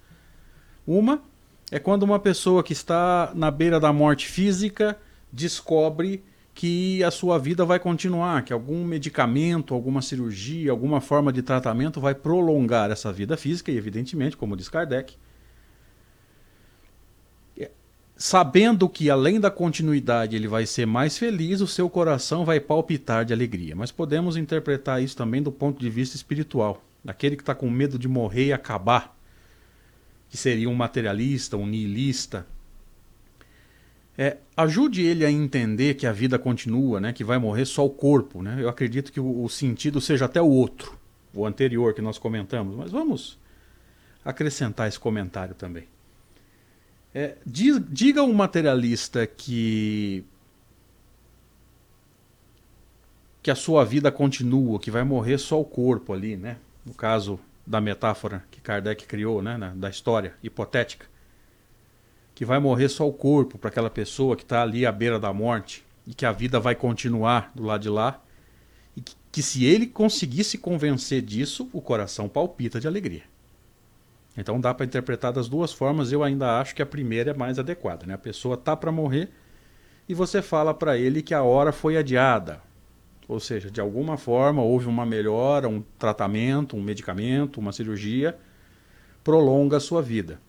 Uma 0.87 1.21
é 1.69 1.81
quando 1.81 2.05
uma 2.05 2.21
pessoa 2.21 2.63
que 2.63 2.73
está 2.73 3.33
na 3.35 3.51
beira 3.51 3.81
da 3.81 3.93
morte 3.93 4.29
física 4.29 4.97
descobre 5.33 6.23
que 6.55 7.03
a 7.03 7.11
sua 7.11 7.41
vida 7.41 7.65
vai 7.65 7.81
continuar, 7.81 8.45
que 8.45 8.53
algum 8.53 8.85
medicamento, 8.85 9.75
alguma 9.75 10.01
cirurgia, 10.01 10.71
alguma 10.71 11.01
forma 11.01 11.33
de 11.33 11.43
tratamento 11.43 12.01
vai 12.01 12.15
prolongar 12.15 12.93
essa 12.93 13.13
vida 13.13 13.37
física, 13.37 13.73
e 13.73 13.77
evidentemente, 13.77 14.37
como 14.37 14.57
diz 14.57 14.69
Kardec, 14.69 15.17
sabendo 18.19 18.89
que 18.89 19.09
além 19.09 19.39
da 19.39 19.49
continuidade 19.49 20.35
ele 20.35 20.49
vai 20.49 20.67
ser 20.67 20.85
mais 20.85 21.17
feliz, 21.17 21.61
o 21.61 21.69
seu 21.69 21.89
coração 21.89 22.45
vai 22.45 22.59
palpitar 22.59 23.25
de 23.25 23.33
alegria. 23.33 23.77
Mas 23.77 23.93
podemos 23.93 24.37
interpretar 24.37 25.01
isso 25.01 25.17
também 25.17 25.41
do 25.41 25.53
ponto 25.53 25.79
de 25.79 25.89
vista 25.89 26.17
espiritual, 26.17 26.85
daquele 27.03 27.37
que 27.37 27.43
está 27.43 27.55
com 27.55 27.71
medo 27.71 27.97
de 27.97 28.09
morrer 28.09 28.47
e 28.47 28.53
acabar, 28.53 29.17
que 30.29 30.37
seria 30.37 30.69
um 30.69 30.75
materialista, 30.75 31.57
um 31.57 31.65
nihilista. 31.65 32.45
É, 34.21 34.39
ajude 34.57 35.03
ele 35.03 35.25
a 35.25 35.31
entender 35.31 35.95
que 35.95 36.05
a 36.05 36.11
vida 36.11 36.41
continua, 36.41 37.01
né, 37.01 37.13
que 37.13 37.23
vai 37.23 37.39
morrer 37.39 37.67
só 37.67 37.87
o 37.87 37.91
corpo. 37.91 38.43
Né? 38.43 38.57
Eu 38.59 38.69
acredito 38.69 39.13
que 39.13 39.21
o, 39.21 39.45
o 39.45 39.49
sentido 39.49 40.01
seja 40.01 40.25
até 40.25 40.43
o 40.43 40.49
outro, 40.49 40.99
o 41.33 41.47
anterior 41.47 41.95
que 41.95 42.03
nós 42.03 42.19
comentamos, 42.19 42.75
mas 42.75 42.91
vamos 42.91 43.39
acrescentar 44.25 44.89
esse 44.89 44.99
comentário 44.99 45.55
também. 45.55 45.87
É, 47.15 47.37
diga 47.47 48.23
um 48.23 48.35
materialista 48.35 49.27
que 49.27 50.25
que 53.43 53.51
a 53.51 53.55
sua 53.55 53.85
vida 53.85 54.13
continua, 54.13 54.79
que 54.79 54.91
vai 54.91 55.05
morrer 55.05 55.39
só 55.39 55.59
o 55.59 55.65
corpo 55.65 56.13
ali, 56.13 56.37
né? 56.37 56.59
No 56.85 56.93
caso 56.93 57.41
da 57.67 57.81
metáfora 57.81 58.45
que 58.51 58.61
Kardec 58.61 59.07
criou, 59.07 59.43
né, 59.43 59.73
da 59.77 59.89
história 59.91 60.35
hipotética, 60.43 61.07
que 62.35 62.45
vai 62.45 62.59
morrer 62.59 62.89
só 62.89 63.07
o 63.07 63.13
corpo 63.13 63.59
para 63.59 63.69
aquela 63.69 63.91
pessoa 63.91 64.37
que 64.37 64.43
está 64.43 64.63
ali 64.63 64.87
à 64.87 64.93
beira 64.93 65.19
da 65.19 65.33
morte 65.33 65.85
e 66.07 66.15
que 66.15 66.25
a 66.25 66.33
vida 66.33 66.59
vai 66.59 66.75
continuar 66.75 67.53
do 67.55 67.63
lado 67.63 67.83
de 67.83 67.89
lá 67.89 68.23
e 68.97 69.01
que, 69.01 69.15
que 69.31 69.43
se 69.43 69.65
ele 69.65 69.87
conseguisse 69.87 70.57
convencer 70.57 71.21
disso, 71.21 71.69
o 71.73 71.81
coração 71.81 72.29
palpita 72.29 72.81
de 72.81 72.87
alegria. 72.87 73.23
Então 74.39 74.61
dá 74.61 74.73
para 74.73 74.87
interpretar 74.87 75.33
das 75.33 75.49
duas 75.49 75.73
formas. 75.73 76.13
Eu 76.13 76.23
ainda 76.23 76.61
acho 76.61 76.73
que 76.73 76.81
a 76.81 76.87
primeira 76.87 77.33
é 77.33 77.35
mais 77.35 77.59
adequada. 77.59 78.07
Né? 78.07 78.15
A 78.15 78.19
pessoa 78.19 78.57
tá 78.57 78.77
para 78.77 78.93
morrer 78.93 79.31
e 80.09 80.15
você 80.15 80.41
fala 80.41 80.73
para 80.73 80.97
ele 80.97 81.23
que 81.23 81.35
a 81.35 81.43
hora 81.43 81.73
foi 81.73 81.97
adiada. 81.97 82.63
Ou 83.27 83.41
seja, 83.41 83.69
de 83.69 83.81
alguma 83.81 84.17
forma 84.17 84.63
houve 84.63 84.87
uma 84.87 85.05
melhora, 85.05 85.69
um 85.69 85.83
tratamento, 85.99 86.77
um 86.77 86.83
medicamento, 86.83 87.59
uma 87.59 87.73
cirurgia, 87.73 88.39
prolonga 89.25 89.79
a 89.79 89.81
sua 89.81 90.01
vida. 90.01 90.41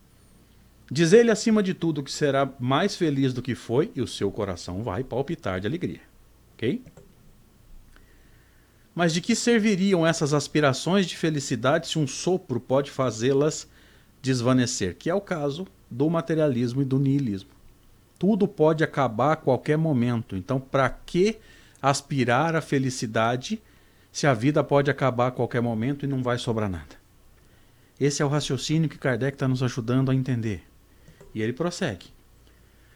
Diz 0.91 1.12
ele 1.12 1.31
acima 1.31 1.62
de 1.63 1.74
tudo 1.74 2.03
que 2.03 2.12
será 2.12 2.48
mais 2.60 2.96
feliz 2.96 3.34
do 3.34 3.41
que 3.41 3.55
foi 3.55 3.91
e 3.96 4.01
o 4.01 4.08
seu 4.08 4.31
coração 4.31 4.84
vai 4.84 5.03
palpitar 5.03 5.60
de 5.60 5.67
alegria. 5.67 6.01
Ok? 6.53 6.84
Mas 8.93 9.13
de 9.13 9.19
que 9.19 9.36
serviriam 9.36 10.05
essas 10.05 10.34
aspirações 10.34 11.08
de 11.08 11.17
felicidade 11.17 11.88
se 11.88 11.98
um 11.98 12.05
sopro 12.05 12.60
pode 12.60 12.91
fazê-las 12.91 13.67
desvanecer, 14.21 14.95
que 14.97 15.09
é 15.09 15.15
o 15.15 15.21
caso 15.21 15.67
do 15.89 16.09
materialismo 16.09 16.81
e 16.81 16.85
do 16.85 16.99
niilismo. 16.99 17.49
Tudo 18.17 18.47
pode 18.47 18.83
acabar 18.83 19.33
a 19.33 19.35
qualquer 19.38 19.77
momento. 19.77 20.35
Então, 20.35 20.59
para 20.59 20.89
que 20.89 21.38
aspirar 21.81 22.55
à 22.55 22.61
felicidade 22.61 23.61
se 24.11 24.27
a 24.27 24.33
vida 24.33 24.63
pode 24.63 24.91
acabar 24.91 25.27
a 25.27 25.31
qualquer 25.31 25.61
momento 25.61 26.05
e 26.05 26.07
não 26.07 26.21
vai 26.21 26.38
sobrar 26.38 26.69
nada? 26.69 26.99
Esse 27.99 28.21
é 28.21 28.25
o 28.25 28.29
raciocínio 28.29 28.89
que 28.89 28.97
Kardec 28.97 29.35
está 29.35 29.47
nos 29.47 29.63
ajudando 29.63 30.11
a 30.11 30.15
entender. 30.15 30.63
E 31.33 31.41
ele 31.41 31.53
prossegue. 31.53 32.07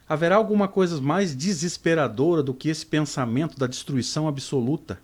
Haverá 0.07 0.35
alguma 0.35 0.67
coisa 0.67 1.01
mais 1.01 1.35
desesperadora 1.35 2.43
do 2.43 2.53
que 2.53 2.69
esse 2.69 2.85
pensamento 2.85 3.57
da 3.57 3.67
destruição 3.67 4.27
absoluta? 4.27 4.99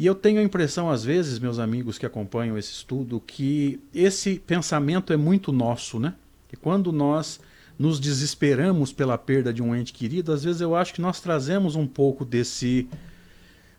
E 0.00 0.06
eu 0.06 0.14
tenho 0.14 0.40
a 0.40 0.42
impressão, 0.42 0.90
às 0.90 1.04
vezes, 1.04 1.38
meus 1.38 1.58
amigos 1.58 1.98
que 1.98 2.06
acompanham 2.06 2.56
esse 2.56 2.72
estudo, 2.72 3.20
que 3.20 3.78
esse 3.94 4.38
pensamento 4.38 5.12
é 5.12 5.16
muito 5.18 5.52
nosso, 5.52 6.00
né? 6.00 6.14
E 6.50 6.56
quando 6.56 6.90
nós 6.90 7.38
nos 7.78 8.00
desesperamos 8.00 8.94
pela 8.94 9.18
perda 9.18 9.52
de 9.52 9.62
um 9.62 9.76
ente 9.76 9.92
querido, 9.92 10.32
às 10.32 10.42
vezes 10.42 10.62
eu 10.62 10.74
acho 10.74 10.94
que 10.94 11.02
nós 11.02 11.20
trazemos 11.20 11.76
um 11.76 11.86
pouco 11.86 12.24
desse 12.24 12.88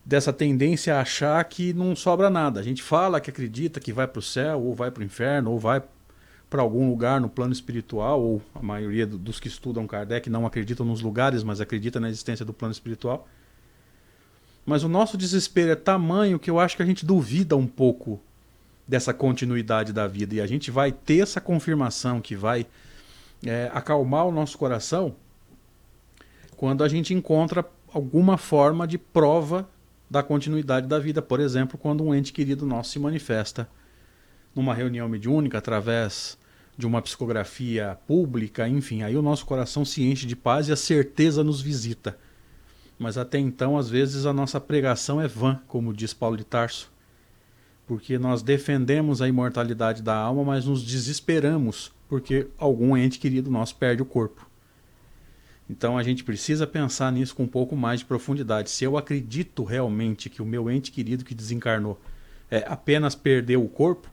dessa 0.06 0.32
tendência 0.32 0.96
a 0.96 1.02
achar 1.02 1.44
que 1.46 1.74
não 1.74 1.96
sobra 1.96 2.30
nada. 2.30 2.60
A 2.60 2.64
gente 2.64 2.84
fala 2.84 3.20
que 3.20 3.32
acredita 3.32 3.80
que 3.80 3.92
vai 3.92 4.08
para 4.08 4.20
o 4.20 4.22
céu, 4.22 4.62
ou 4.62 4.76
vai 4.76 4.92
para 4.92 5.02
o 5.02 5.04
inferno, 5.04 5.50
ou 5.50 5.58
vai 5.58 5.82
para 6.48 6.62
algum 6.62 6.88
lugar 6.88 7.20
no 7.20 7.30
plano 7.30 7.52
espiritual, 7.52 8.22
ou 8.22 8.40
a 8.54 8.62
maioria 8.62 9.08
dos 9.08 9.40
que 9.40 9.48
estudam 9.48 9.88
Kardec 9.88 10.30
não 10.30 10.46
acreditam 10.46 10.86
nos 10.86 11.02
lugares, 11.02 11.42
mas 11.42 11.60
acredita 11.60 12.00
na 12.00 12.10
existência 12.10 12.46
do 12.46 12.54
plano 12.54 12.74
espiritual. 12.74 13.28
Mas 14.66 14.84
o 14.84 14.90
nosso 14.90 15.18
desespero 15.18 15.72
é 15.72 15.76
tamanho 15.76 16.40
que 16.40 16.50
eu 16.50 16.60
acho 16.60 16.76
que 16.76 16.84
a 16.84 16.86
gente 16.86 17.06
duvida 17.06 17.58
um 17.58 17.68
pouco 17.68 18.20
dessa 18.88 19.14
continuidade 19.14 19.94
da 19.94 20.08
vida. 20.08 20.36
E 20.36 20.42
a 20.42 20.48
gente 20.48 20.70
vai 20.70 20.92
ter 20.92 21.20
essa 21.20 21.42
confirmação 21.42 22.22
que 22.22 22.36
vai 22.36 22.66
é, 23.46 23.70
acalmar 23.74 24.28
o 24.28 24.32
nosso 24.32 24.58
coração 24.58 25.16
quando 26.56 26.84
a 26.84 26.88
gente 26.88 27.14
encontra 27.14 27.66
alguma 27.92 28.38
forma 28.38 28.88
de 28.88 28.98
prova 28.98 29.68
da 30.10 30.22
continuidade 30.22 30.88
da 30.88 31.00
vida. 31.00 31.22
Por 31.22 31.40
exemplo, 31.40 31.78
quando 31.78 32.04
um 32.04 32.14
ente 32.14 32.32
querido 32.32 32.66
nosso 32.66 32.92
se 32.92 33.00
manifesta 33.00 33.68
numa 34.54 34.74
reunião 34.74 35.08
mediúnica 35.08 35.58
através 35.58 36.38
de 36.78 36.86
uma 36.86 37.02
psicografia 37.02 37.98
pública, 38.08 38.68
enfim, 38.68 39.04
aí 39.04 39.16
o 39.16 39.22
nosso 39.22 39.46
coração 39.46 39.86
se 39.86 40.04
enche 40.04 40.26
de 40.26 40.36
paz 40.36 40.68
e 40.68 40.72
a 40.72 40.76
certeza 40.76 41.44
nos 41.44 41.62
visita. 41.62 42.18
Mas 43.02 43.18
até 43.18 43.40
então, 43.40 43.80
às 43.80 43.90
vezes, 43.90 44.28
a 44.28 44.32
nossa 44.32 44.60
pregação 44.60 45.20
é 45.20 45.28
vã, 45.28 45.60
como 45.68 45.92
diz 45.92 46.14
Paulo 46.14 46.38
de 46.38 46.44
Tarso. 46.44 46.92
Porque 47.88 48.20
nós 48.20 48.44
defendemos 48.44 49.24
a 49.24 49.28
imortalidade 49.28 50.04
da 50.04 50.16
alma, 50.16 50.44
mas 50.44 50.66
nos 50.68 50.84
desesperamos 50.84 51.92
porque 52.08 52.48
algum 52.60 52.96
ente 52.96 53.18
querido 53.18 53.50
nosso 53.50 53.76
perde 53.76 54.04
o 54.04 54.06
corpo. 54.06 54.46
Então 55.68 55.98
a 55.98 56.04
gente 56.04 56.24
precisa 56.24 56.68
pensar 56.68 57.12
nisso 57.12 57.36
com 57.36 57.42
um 57.44 57.48
pouco 57.48 57.76
mais 57.76 58.02
de 58.02 58.06
profundidade. 58.06 58.70
Se 58.70 58.84
eu 58.84 58.96
acredito 58.96 59.64
realmente 59.64 60.30
que 60.30 60.40
o 60.40 60.46
meu 60.46 60.70
ente 60.70 60.92
querido 60.92 61.26
que 61.26 61.34
desencarnou 61.34 62.00
é, 62.52 62.64
apenas 62.68 63.16
perdeu 63.16 63.64
o 63.64 63.70
corpo, 63.70 64.12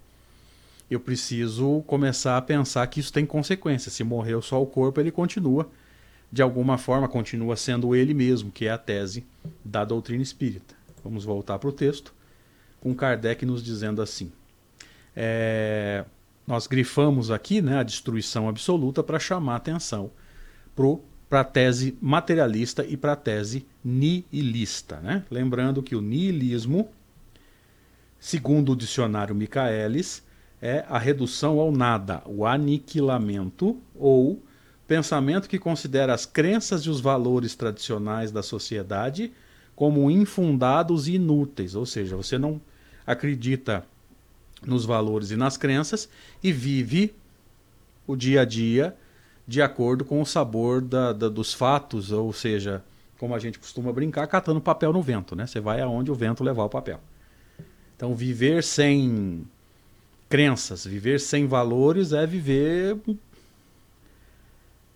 eu 0.91 0.99
preciso 0.99 1.83
começar 1.87 2.39
a 2.39 2.43
pensar 2.43 2.87
que 2.87 3.01
isso 3.01 3.13
tem 3.13 3.27
consequências. 3.27 3.93
Se 3.93 4.03
morreu 4.03 4.41
só 4.41 4.63
o 4.63 4.67
corpo, 4.67 4.99
ele 4.99 5.11
continua 5.11 5.69
de 6.31 6.43
alguma 6.43 6.77
forma 6.77 7.09
continua 7.09 7.57
sendo 7.57 7.95
ele 7.95 8.13
mesmo, 8.13 8.51
que 8.51 8.67
é 8.67 8.71
a 8.71 8.79
tese 8.79 9.27
da 9.65 9.85
doutrina 9.85 10.23
espírita. 10.23 10.75
Vamos 11.03 11.25
voltar 11.25 11.59
para 11.59 11.69
o 11.69 11.73
texto, 11.73 12.15
com 12.81 12.95
Kardec 12.95 13.47
nos 13.47 13.63
dizendo 13.63 14.03
assim. 14.03 14.31
É, 15.17 16.05
nós 16.47 16.67
grifamos 16.67 17.31
aqui 17.31 17.61
né, 17.61 17.79
a 17.79 17.83
destruição 17.83 18.49
absoluta 18.49 19.03
para 19.03 19.19
chamar 19.19 19.57
atenção 19.57 20.11
para 21.29 21.41
a 21.41 21.45
tese 21.45 21.99
materialista 22.01 22.85
e 22.85 22.97
para 22.97 23.13
a 23.13 23.17
tese 23.17 23.67
nihilista. 23.85 25.01
Né? 25.01 25.25
Lembrando 25.31 25.83
que 25.83 25.97
o 25.97 26.01
nihilismo, 26.01 26.89
segundo 28.19 28.73
o 28.73 28.77
dicionário 28.77 29.35
Michaelis, 29.35 30.23
é 30.61 30.85
a 30.89 30.99
redução 30.99 31.59
ao 31.59 31.71
nada, 31.71 32.23
o 32.27 32.47
aniquilamento 32.47 33.77
ou 33.95 34.43
pensamento 34.89 35.49
que 35.49 35.59
considera 35.59 36.15
as 36.15 36.25
crenças 36.25 36.83
e 36.83 36.91
os 36.91 36.99
valores 36.99 37.55
tradicionais 37.55 38.33
da 38.33 38.43
sociedade 38.43 39.31
como 39.77 40.11
infundados 40.11 41.07
e 41.07 41.15
inúteis, 41.15 41.77
ou 41.77 41.87
seja, 41.87 42.17
você 42.17 42.37
não 42.37 42.61
acredita 43.07 43.85
nos 44.67 44.85
valores 44.85 45.31
e 45.31 45.37
nas 45.37 45.57
crenças 45.57 46.09
e 46.43 46.51
vive 46.51 47.15
o 48.07 48.17
dia 48.17 48.41
a 48.41 48.45
dia 48.45 48.97
de 49.47 49.63
acordo 49.63 50.05
com 50.05 50.21
o 50.21 50.27
sabor 50.27 50.81
da, 50.81 51.13
da, 51.13 51.29
dos 51.29 51.55
fatos, 51.55 52.11
ou 52.11 52.33
seja, 52.33 52.83
como 53.19 53.35
a 53.35 53.39
gente 53.39 53.59
costuma 53.59 53.93
brincar, 53.93 54.27
catando 54.27 54.61
papel 54.61 54.93
no 54.93 55.03
vento, 55.03 55.37
né? 55.37 55.47
Você 55.47 55.61
vai 55.61 55.81
aonde 55.81 56.11
o 56.11 56.15
vento 56.15 56.43
levar 56.43 56.65
o 56.65 56.69
papel. 56.69 57.01
Então, 57.97 58.15
viver 58.15 58.63
sem 58.65 59.47
crenças, 60.29 60.85
viver 60.85 61.21
sem 61.21 61.47
valores 61.47 62.13
é 62.13 62.27
viver 62.27 62.99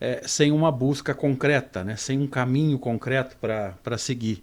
é, 0.02 0.20
sem 0.26 0.50
uma 0.50 0.72
busca 0.72 1.14
concreta, 1.14 1.84
né? 1.84 1.94
sem 1.94 2.18
um 2.18 2.26
caminho 2.26 2.76
concreto 2.76 3.36
para 3.36 3.96
seguir. 3.96 4.42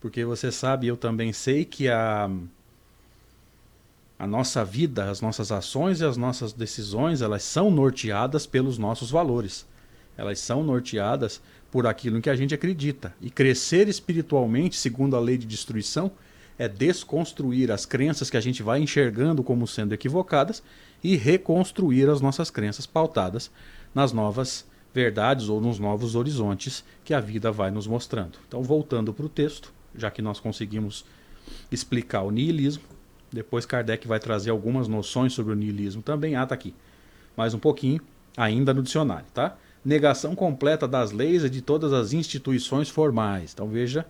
Porque 0.00 0.24
você 0.24 0.52
sabe, 0.52 0.86
eu 0.86 0.96
também 0.96 1.32
sei 1.32 1.64
que 1.64 1.88
a, 1.88 2.30
a 4.16 4.26
nossa 4.28 4.64
vida, 4.64 5.10
as 5.10 5.20
nossas 5.20 5.50
ações 5.50 6.00
e 6.00 6.04
as 6.04 6.16
nossas 6.16 6.52
decisões, 6.52 7.22
elas 7.22 7.42
são 7.42 7.72
norteadas 7.72 8.46
pelos 8.46 8.78
nossos 8.78 9.10
valores. 9.10 9.66
Elas 10.16 10.38
são 10.38 10.62
norteadas 10.62 11.42
por 11.72 11.88
aquilo 11.88 12.18
em 12.18 12.20
que 12.20 12.30
a 12.30 12.36
gente 12.36 12.54
acredita. 12.54 13.12
E 13.20 13.30
crescer 13.30 13.88
espiritualmente, 13.88 14.76
segundo 14.76 15.16
a 15.16 15.20
lei 15.20 15.36
de 15.36 15.44
destruição, 15.44 16.12
é 16.56 16.68
desconstruir 16.68 17.72
as 17.72 17.84
crenças 17.84 18.30
que 18.30 18.36
a 18.36 18.40
gente 18.40 18.62
vai 18.62 18.80
enxergando 18.80 19.42
como 19.42 19.66
sendo 19.66 19.92
equivocadas 19.92 20.62
e 21.02 21.16
reconstruir 21.16 22.08
as 22.08 22.20
nossas 22.20 22.48
crenças 22.48 22.86
pautadas 22.86 23.50
nas 23.92 24.12
novas 24.12 24.70
verdades 24.92 25.48
ou 25.48 25.60
nos 25.60 25.78
novos 25.78 26.14
horizontes 26.14 26.84
que 27.04 27.14
a 27.14 27.20
vida 27.20 27.50
vai 27.52 27.70
nos 27.70 27.86
mostrando. 27.86 28.38
Então, 28.46 28.62
voltando 28.62 29.12
para 29.12 29.26
o 29.26 29.28
texto, 29.28 29.72
já 29.94 30.10
que 30.10 30.22
nós 30.22 30.40
conseguimos 30.40 31.04
explicar 31.70 32.22
o 32.22 32.30
niilismo, 32.30 32.82
depois 33.32 33.64
Kardec 33.64 34.06
vai 34.08 34.18
trazer 34.18 34.50
algumas 34.50 34.88
noções 34.88 35.32
sobre 35.32 35.52
o 35.52 35.56
niilismo 35.56 36.02
também. 36.02 36.34
Ah, 36.34 36.46
tá 36.46 36.54
aqui. 36.54 36.74
Mais 37.36 37.54
um 37.54 37.58
pouquinho, 37.58 38.00
ainda 38.36 38.74
no 38.74 38.82
dicionário, 38.82 39.26
tá? 39.32 39.56
Negação 39.84 40.34
completa 40.34 40.86
das 40.86 41.12
leis 41.12 41.44
e 41.44 41.50
de 41.50 41.62
todas 41.62 41.92
as 41.92 42.12
instituições 42.12 42.88
formais. 42.90 43.52
Então 43.52 43.68
veja 43.68 44.04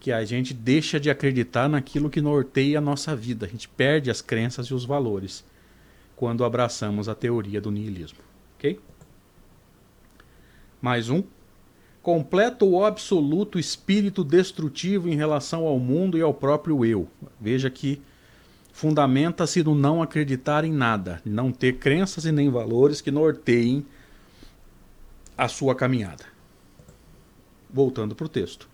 que 0.00 0.10
a 0.10 0.24
gente 0.24 0.54
deixa 0.54 0.98
de 0.98 1.10
acreditar 1.10 1.68
naquilo 1.68 2.08
que 2.08 2.20
norteia 2.20 2.78
a 2.78 2.80
nossa 2.80 3.14
vida. 3.14 3.46
A 3.46 3.48
gente 3.48 3.68
perde 3.68 4.10
as 4.10 4.22
crenças 4.22 4.66
e 4.68 4.74
os 4.74 4.84
valores 4.84 5.44
quando 6.16 6.44
abraçamos 6.44 7.08
a 7.08 7.14
teoria 7.14 7.60
do 7.60 7.70
niilismo. 7.70 8.18
Ok? 8.56 8.80
Mais 10.80 11.10
um. 11.10 11.22
Completa 12.02 12.64
o 12.64 12.84
absoluto 12.84 13.58
espírito 13.58 14.22
destrutivo 14.22 15.08
em 15.08 15.16
relação 15.16 15.66
ao 15.66 15.78
mundo 15.78 16.16
e 16.16 16.22
ao 16.22 16.32
próprio 16.32 16.84
eu. 16.84 17.08
Veja 17.40 17.68
que 17.68 18.00
fundamenta-se 18.72 19.62
no 19.62 19.74
não 19.74 20.00
acreditar 20.00 20.64
em 20.64 20.72
nada, 20.72 21.20
não 21.24 21.50
ter 21.50 21.78
crenças 21.78 22.24
e 22.24 22.32
nem 22.32 22.48
valores 22.48 23.00
que 23.00 23.10
norteiem 23.10 23.84
a 25.36 25.48
sua 25.48 25.74
caminhada. 25.74 26.24
Voltando 27.68 28.14
para 28.14 28.26
o 28.26 28.28
texto. 28.28 28.68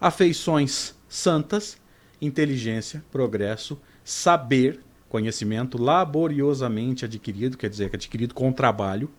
Afeições 0.00 0.94
santas, 1.08 1.78
inteligência, 2.20 3.04
progresso, 3.12 3.78
saber, 4.02 4.80
conhecimento 5.08 5.80
laboriosamente 5.80 7.04
adquirido, 7.04 7.58
quer 7.58 7.68
dizer, 7.68 7.90
adquirido 7.92 8.34
com 8.34 8.50
trabalho, 8.52 9.10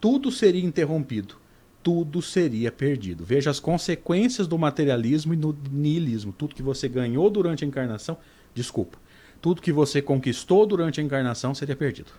tudo 0.00 0.30
seria 0.30 0.64
interrompido, 0.64 1.36
tudo 1.82 2.20
seria 2.20 2.72
perdido. 2.72 3.24
Veja 3.24 3.50
as 3.50 3.60
consequências 3.60 4.46
do 4.46 4.58
materialismo 4.58 5.34
e 5.34 5.36
do 5.36 5.56
niilismo. 5.70 6.32
Tudo 6.32 6.54
que 6.54 6.62
você 6.62 6.88
ganhou 6.88 7.30
durante 7.30 7.64
a 7.64 7.68
encarnação, 7.68 8.18
desculpa, 8.54 8.98
tudo 9.40 9.62
que 9.62 9.72
você 9.72 10.02
conquistou 10.02 10.66
durante 10.66 11.00
a 11.00 11.04
encarnação 11.04 11.54
seria 11.54 11.76
perdido. 11.76 12.10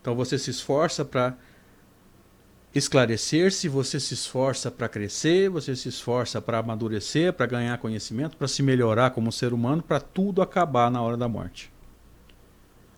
Então 0.00 0.14
você 0.14 0.38
se 0.38 0.50
esforça 0.50 1.04
para 1.04 1.36
esclarecer-se, 2.74 3.68
você 3.68 3.98
se 3.98 4.14
esforça 4.14 4.70
para 4.70 4.88
crescer, 4.88 5.48
você 5.48 5.74
se 5.74 5.88
esforça 5.88 6.40
para 6.40 6.58
amadurecer, 6.58 7.32
para 7.32 7.46
ganhar 7.46 7.78
conhecimento, 7.78 8.36
para 8.36 8.46
se 8.46 8.62
melhorar 8.62 9.10
como 9.10 9.32
ser 9.32 9.52
humano, 9.52 9.82
para 9.82 9.98
tudo 9.98 10.42
acabar 10.42 10.90
na 10.90 11.00
hora 11.00 11.16
da 11.16 11.28
morte. 11.28 11.72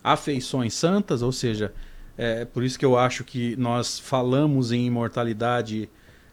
Afeições 0.03 0.73
santas, 0.73 1.21
ou 1.21 1.31
seja, 1.31 1.73
é 2.21 2.45
por 2.45 2.63
isso 2.63 2.77
que 2.77 2.85
eu 2.85 2.97
acho 2.97 3.23
que 3.23 3.55
nós 3.55 3.97
falamos 3.97 4.71
em 4.71 4.85
imortalidade 4.85 5.89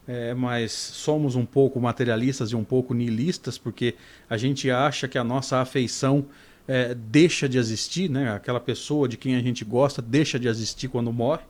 é, 0.07 0.33
mas 0.35 0.72
somos 0.72 1.35
um 1.35 1.44
pouco 1.44 1.81
materialistas 1.81 2.51
e 2.51 2.57
um 2.57 2.62
pouco 2.62 2.94
nihilistas, 2.94 3.59
porque 3.59 3.96
a 4.31 4.37
gente 4.37 4.70
acha 4.70 5.09
que 5.09 5.18
a 5.18 5.25
nossa 5.25 5.59
afeição 5.59 6.27
é, 6.68 6.94
deixa 6.94 7.49
de 7.49 7.59
existir, 7.59 8.09
né? 8.09 8.33
aquela 8.33 8.61
pessoa 8.61 9.09
de 9.09 9.16
quem 9.16 9.35
a 9.35 9.40
gente 9.40 9.64
gosta 9.64 10.01
deixa 10.01 10.38
de 10.38 10.46
existir 10.46 10.88
quando 10.88 11.12
morre, 11.12 11.42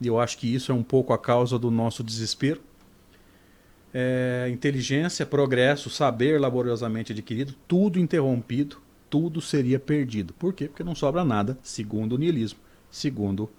e 0.00 0.06
eu 0.06 0.18
acho 0.18 0.38
que 0.38 0.52
isso 0.52 0.72
é 0.72 0.74
um 0.74 0.82
pouco 0.82 1.12
a 1.12 1.18
causa 1.18 1.58
do 1.58 1.70
nosso 1.70 2.02
desespero. 2.02 2.62
É, 3.92 4.48
inteligência, 4.50 5.26
progresso, 5.26 5.90
saber 5.90 6.40
laboriosamente 6.40 7.12
adquirido, 7.12 7.54
tudo 7.68 7.98
interrompido, 7.98 8.78
tudo 9.10 9.42
seria 9.42 9.78
perdido. 9.78 10.32
Por 10.34 10.54
quê? 10.54 10.68
Porque 10.68 10.84
não 10.84 10.94
sobra 10.94 11.22
nada, 11.24 11.58
segundo 11.62 12.14
o 12.14 12.18
niilismo, 12.18 12.60
segundo 12.90 13.50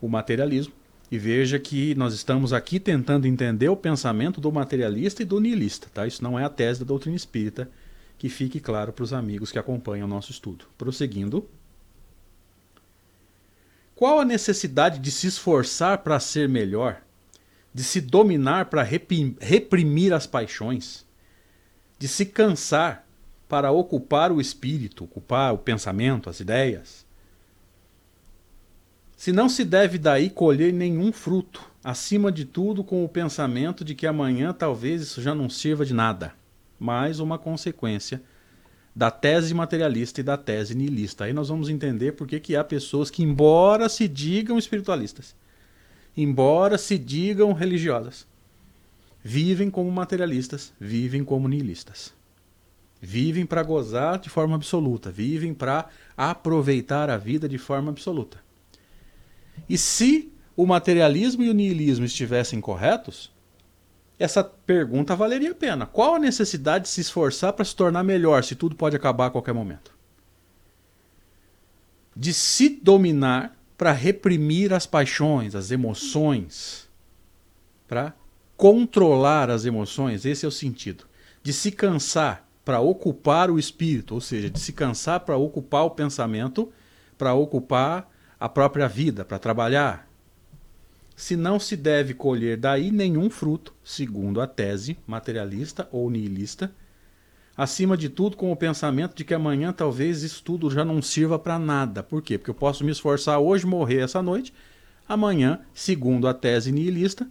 o 0.00 0.08
materialismo, 0.08 0.72
e 1.10 1.18
veja 1.18 1.58
que 1.58 1.94
nós 1.94 2.12
estamos 2.12 2.52
aqui 2.52 2.78
tentando 2.78 3.26
entender 3.26 3.68
o 3.68 3.76
pensamento 3.76 4.40
do 4.40 4.52
materialista 4.52 5.22
e 5.22 5.24
do 5.24 5.40
niilista. 5.40 5.88
Tá? 5.92 6.06
Isso 6.06 6.22
não 6.22 6.38
é 6.38 6.44
a 6.44 6.50
tese 6.50 6.80
da 6.80 6.86
doutrina 6.86 7.16
espírita, 7.16 7.70
que 8.18 8.28
fique 8.28 8.60
claro 8.60 8.92
para 8.92 9.04
os 9.04 9.12
amigos 9.12 9.50
que 9.50 9.58
acompanham 9.58 10.06
o 10.06 10.10
nosso 10.10 10.30
estudo. 10.30 10.66
Prosseguindo. 10.76 11.48
Qual 13.94 14.20
a 14.20 14.24
necessidade 14.24 14.98
de 14.98 15.10
se 15.10 15.26
esforçar 15.26 15.98
para 15.98 16.20
ser 16.20 16.48
melhor? 16.48 17.00
De 17.72 17.82
se 17.82 18.00
dominar 18.00 18.66
para 18.66 18.82
reprimir 18.82 20.12
as 20.12 20.26
paixões? 20.26 21.06
De 21.98 22.06
se 22.06 22.26
cansar 22.26 23.06
para 23.48 23.72
ocupar 23.72 24.30
o 24.30 24.40
espírito, 24.40 25.04
ocupar 25.04 25.54
o 25.54 25.58
pensamento, 25.58 26.28
as 26.28 26.38
ideias? 26.38 27.07
Se 29.18 29.32
não 29.32 29.48
se 29.48 29.64
deve 29.64 29.98
daí 29.98 30.30
colher 30.30 30.72
nenhum 30.72 31.12
fruto, 31.12 31.60
acima 31.82 32.30
de 32.30 32.44
tudo 32.44 32.84
com 32.84 33.04
o 33.04 33.08
pensamento 33.08 33.84
de 33.84 33.92
que 33.92 34.06
amanhã 34.06 34.52
talvez 34.52 35.02
isso 35.02 35.20
já 35.20 35.34
não 35.34 35.50
sirva 35.50 35.84
de 35.84 35.92
nada, 35.92 36.32
mais 36.78 37.18
uma 37.18 37.36
consequência 37.36 38.22
da 38.94 39.10
tese 39.10 39.52
materialista 39.52 40.20
e 40.20 40.22
da 40.22 40.36
tese 40.36 40.72
niilista. 40.76 41.24
Aí 41.24 41.32
nós 41.32 41.48
vamos 41.48 41.68
entender 41.68 42.12
por 42.12 42.28
que, 42.28 42.38
que 42.38 42.54
há 42.54 42.62
pessoas 42.62 43.10
que, 43.10 43.24
embora 43.24 43.88
se 43.88 44.06
digam 44.06 44.56
espiritualistas, 44.56 45.34
embora 46.16 46.78
se 46.78 46.96
digam 46.96 47.52
religiosas, 47.52 48.24
vivem 49.20 49.68
como 49.68 49.90
materialistas, 49.90 50.72
vivem 50.78 51.24
como 51.24 51.48
niilistas. 51.48 52.14
Vivem 53.00 53.44
para 53.44 53.64
gozar 53.64 54.20
de 54.20 54.30
forma 54.30 54.54
absoluta, 54.54 55.10
vivem 55.10 55.52
para 55.52 55.88
aproveitar 56.16 57.10
a 57.10 57.16
vida 57.16 57.48
de 57.48 57.58
forma 57.58 57.90
absoluta. 57.90 58.46
E 59.68 59.78
se 59.78 60.32
o 60.56 60.66
materialismo 60.66 61.42
e 61.42 61.50
o 61.50 61.54
niilismo 61.54 62.04
estivessem 62.04 62.60
corretos, 62.60 63.32
essa 64.18 64.42
pergunta 64.42 65.14
valeria 65.14 65.52
a 65.52 65.54
pena. 65.54 65.86
Qual 65.86 66.16
a 66.16 66.18
necessidade 66.18 66.84
de 66.84 66.90
se 66.90 67.00
esforçar 67.00 67.52
para 67.52 67.64
se 67.64 67.76
tornar 67.76 68.02
melhor 68.02 68.42
se 68.42 68.56
tudo 68.56 68.74
pode 68.74 68.96
acabar 68.96 69.26
a 69.26 69.30
qualquer 69.30 69.54
momento? 69.54 69.96
De 72.16 72.34
se 72.34 72.68
dominar 72.68 73.56
para 73.76 73.92
reprimir 73.92 74.74
as 74.74 74.86
paixões, 74.86 75.54
as 75.54 75.70
emoções, 75.70 76.88
para 77.86 78.12
controlar 78.56 79.50
as 79.50 79.64
emoções, 79.64 80.24
esse 80.24 80.44
é 80.44 80.48
o 80.48 80.52
sentido. 80.52 81.04
De 81.40 81.52
se 81.52 81.70
cansar 81.70 82.44
para 82.64 82.80
ocupar 82.80 83.50
o 83.50 83.58
espírito, 83.58 84.14
ou 84.14 84.20
seja, 84.20 84.50
de 84.50 84.58
se 84.58 84.72
cansar 84.72 85.20
para 85.20 85.36
ocupar 85.36 85.84
o 85.84 85.90
pensamento, 85.90 86.72
para 87.16 87.32
ocupar 87.34 88.10
a 88.38 88.48
própria 88.48 88.88
vida 88.88 89.24
para 89.24 89.38
trabalhar. 89.38 90.08
Se 91.16 91.36
não 91.36 91.58
se 91.58 91.76
deve 91.76 92.14
colher 92.14 92.56
daí 92.56 92.90
nenhum 92.90 93.28
fruto, 93.28 93.74
segundo 93.82 94.40
a 94.40 94.46
tese 94.46 94.96
materialista 95.06 95.88
ou 95.90 96.08
nihilista, 96.08 96.72
acima 97.56 97.96
de 97.96 98.08
tudo 98.08 98.36
com 98.36 98.52
o 98.52 98.56
pensamento 98.56 99.16
de 99.16 99.24
que 99.24 99.34
amanhã 99.34 99.72
talvez 99.72 100.22
isso 100.22 100.42
tudo 100.44 100.70
já 100.70 100.84
não 100.84 101.02
sirva 101.02 101.38
para 101.38 101.58
nada. 101.58 102.02
Por 102.04 102.22
quê? 102.22 102.38
Porque 102.38 102.50
eu 102.50 102.54
posso 102.54 102.84
me 102.84 102.92
esforçar 102.92 103.40
hoje, 103.40 103.66
morrer 103.66 103.98
essa 103.98 104.22
noite, 104.22 104.54
amanhã, 105.08 105.60
segundo 105.74 106.28
a 106.28 106.34
tese 106.34 106.70
nihilista, 106.70 107.28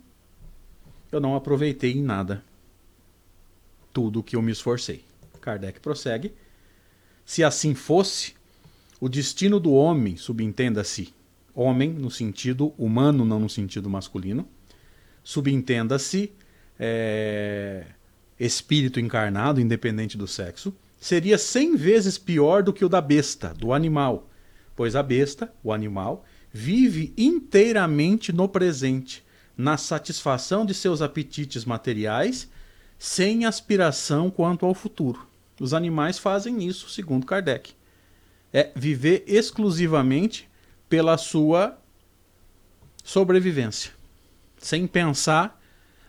eu 1.12 1.22
não 1.22 1.36
aproveitei 1.36 1.94
em 1.94 2.04
nada 2.04 2.44
tudo 3.94 4.20
o 4.20 4.24
que 4.24 4.36
eu 4.36 4.42
me 4.42 4.52
esforcei. 4.52 5.04
Kardec 5.42 5.80
prossegue. 5.80 6.34
Se 7.26 7.44
assim 7.44 7.74
fosse, 7.74 8.36
o 9.00 9.08
destino 9.08 9.60
do 9.60 9.72
homem, 9.74 10.18
subentenda-se, 10.18 11.14
homem 11.54 11.92
no 11.92 12.10
sentido 12.10 12.74
humano, 12.78 13.24
não 13.24 13.40
no 13.40 13.50
sentido 13.50 13.90
masculino, 13.90 14.48
subentenda-se 15.24 16.32
é, 16.80 17.86
espírito 18.40 19.00
encarnado, 19.00 19.62
independente 19.62 20.18
do 20.18 20.28
sexo, 20.28 20.74
seria 21.00 21.38
cem 21.38 21.76
vezes 21.76 22.18
pior 22.18 22.64
do 22.64 22.74
que 22.74 22.84
o 22.84 22.90
da 22.90 23.02
besta, 23.02 23.54
do 23.54 23.72
animal, 23.72 24.30
pois 24.76 24.96
a 24.96 25.04
besta, 25.04 25.54
o 25.64 25.72
animal, 25.72 26.26
vive 26.52 27.14
inteiramente 27.18 28.34
no 28.34 28.50
presente, 28.50 29.24
na 29.56 29.78
satisfação 29.78 30.66
de 30.66 30.74
seus 30.74 31.02
apetites 31.02 31.66
materiais, 31.66 32.50
sem 32.98 33.46
aspiração 33.46 34.32
quanto 34.32 34.66
ao 34.66 34.74
futuro. 34.74 35.28
Os 35.60 35.74
animais 35.74 36.18
fazem 36.18 36.68
isso, 36.68 36.90
segundo 36.90 37.26
Kardec 37.26 37.77
é 38.54 38.72
viver 38.76 39.24
exclusivamente 39.28 40.50
pela 40.90 41.18
sua 41.18 41.78
sobrevivência, 43.04 43.92
sem 44.58 44.88
pensar 44.88 45.62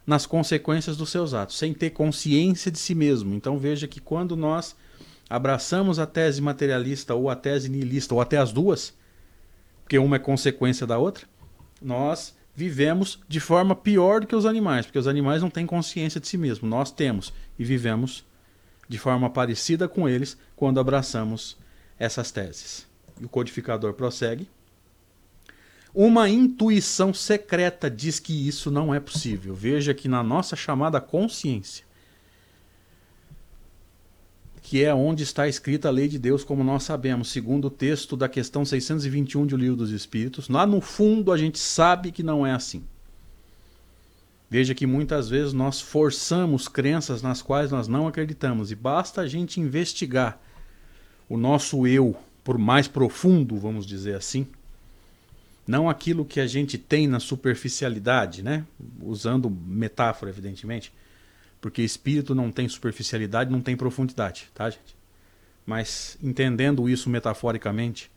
nas 0.07 0.25
consequências 0.25 0.97
dos 0.97 1.11
seus 1.11 1.35
atos, 1.35 1.59
sem 1.59 1.75
ter 1.75 1.91
consciência 1.91 2.71
de 2.71 2.79
si 2.79 2.95
mesmo. 2.95 3.35
Então 3.35 3.59
veja 3.59 3.87
que 3.87 4.01
quando 4.01 4.37
nós 4.37 4.75
abraçamos 5.29 5.99
a 5.99 6.07
tese 6.07 6.41
materialista 6.41 7.15
ou 7.15 7.29
a 7.29 7.37
tese 7.37 7.69
nihilista, 7.69 8.15
ou 8.15 8.21
até 8.21 8.39
as 8.39 8.51
duas, 8.51 8.95
porque 9.83 9.99
uma 9.99 10.17
é 10.17 10.19
consequência 10.19 10.87
da 10.87 10.99
outra, 10.99 11.27
nós 11.81 12.35
vivemos 12.55 13.21
de 13.29 13.39
forma 13.39 13.75
pior 13.77 14.21
do 14.21 14.27
que 14.27 14.35
os 14.35 14.47
animais, 14.47 14.87
porque 14.87 14.99
os 14.99 15.07
animais 15.07 15.43
não 15.43 15.51
têm 15.51 15.67
consciência 15.67 16.21
de 16.21 16.27
si 16.27 16.37
mesmo. 16.37 16.69
Nós 16.69 16.91
temos 16.91 17.33
e 17.59 17.65
vivemos 17.65 18.25
de 18.89 18.99
forma 18.99 19.31
parecida 19.31 19.87
com 19.87 20.09
eles 20.09 20.37
quando 20.57 20.81
abraçamos 20.81 21.57
essas 21.99 22.31
teses. 22.31 22.87
E 23.21 23.25
o 23.25 23.29
codificador 23.29 23.95
prossegue. 23.95 24.49
Uma 25.95 26.29
intuição 26.29 27.13
secreta 27.13 27.91
diz 27.91 28.21
que 28.21 28.47
isso 28.47 28.71
não 28.71 28.95
é 28.95 29.01
possível. 29.01 29.55
Veja 29.55 29.95
que 29.95 30.07
na 30.07 30.23
nossa 30.23 30.55
chamada 30.55 31.01
consciência, 31.01 31.85
que 34.63 34.85
é 34.85 34.95
onde 34.95 35.23
está 35.23 35.49
escrita 35.49 35.89
a 35.89 35.91
lei 35.91 36.09
de 36.09 36.19
Deus, 36.19 36.45
como 36.45 36.63
nós 36.63 36.83
sabemos, 36.83 37.31
segundo 37.31 37.69
o 37.69 37.71
texto 37.71 38.17
da 38.17 38.29
questão 38.29 38.67
621 38.67 39.47
do 39.47 39.57
Livro 39.57 39.77
dos 39.77 39.91
Espíritos, 39.91 40.49
lá 40.49 40.67
no 40.67 40.81
fundo 40.81 41.33
a 41.33 41.39
gente 41.39 41.59
sabe 41.59 42.13
que 42.13 42.23
não 42.23 42.47
é 42.47 42.53
assim. 42.53 42.85
Veja 44.51 44.75
que 44.75 44.87
muitas 44.87 45.29
vezes 45.29 45.53
nós 45.53 45.81
forçamos 45.81 46.69
crenças 46.69 47.23
nas 47.23 47.41
quais 47.43 47.71
nós 47.71 47.89
não 47.89 48.07
acreditamos, 48.07 48.71
e 48.71 48.75
basta 48.75 49.23
a 49.23 49.27
gente 49.27 49.59
investigar 49.59 50.39
o 51.29 51.37
nosso 51.37 51.87
eu 51.87 52.17
por 52.49 52.57
mais 52.57 52.89
profundo, 52.89 53.59
vamos 53.59 53.85
dizer 53.85 54.15
assim, 54.15 54.47
não 55.67 55.91
aquilo 55.91 56.25
que 56.25 56.41
a 56.41 56.47
gente 56.47 56.79
tem 56.79 57.07
na 57.07 57.21
superficialidade, 57.21 58.43
né? 58.43 58.65
Usando 59.03 59.51
metáfora, 59.51 60.31
evidentemente, 60.31 60.91
porque 61.61 61.83
espírito 61.83 62.35
não 62.35 62.51
tem 62.51 62.67
superficialidade, 62.67 63.51
não 63.51 63.61
tem 63.61 63.77
profundidade, 63.77 64.49
tá, 64.55 64.71
gente? 64.71 64.97
Mas 65.67 66.17
entendendo 66.23 66.89
isso 66.89 67.11
metaforicamente, 67.11 68.11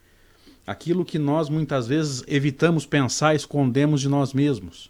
aquilo 0.66 1.04
que 1.04 1.20
nós 1.20 1.50
muitas 1.50 1.88
vezes 1.88 2.24
evitamos 2.26 2.86
pensar, 2.86 3.36
escondemos 3.36 4.00
de 4.00 4.08
nós 4.08 4.32
mesmos. 4.32 4.90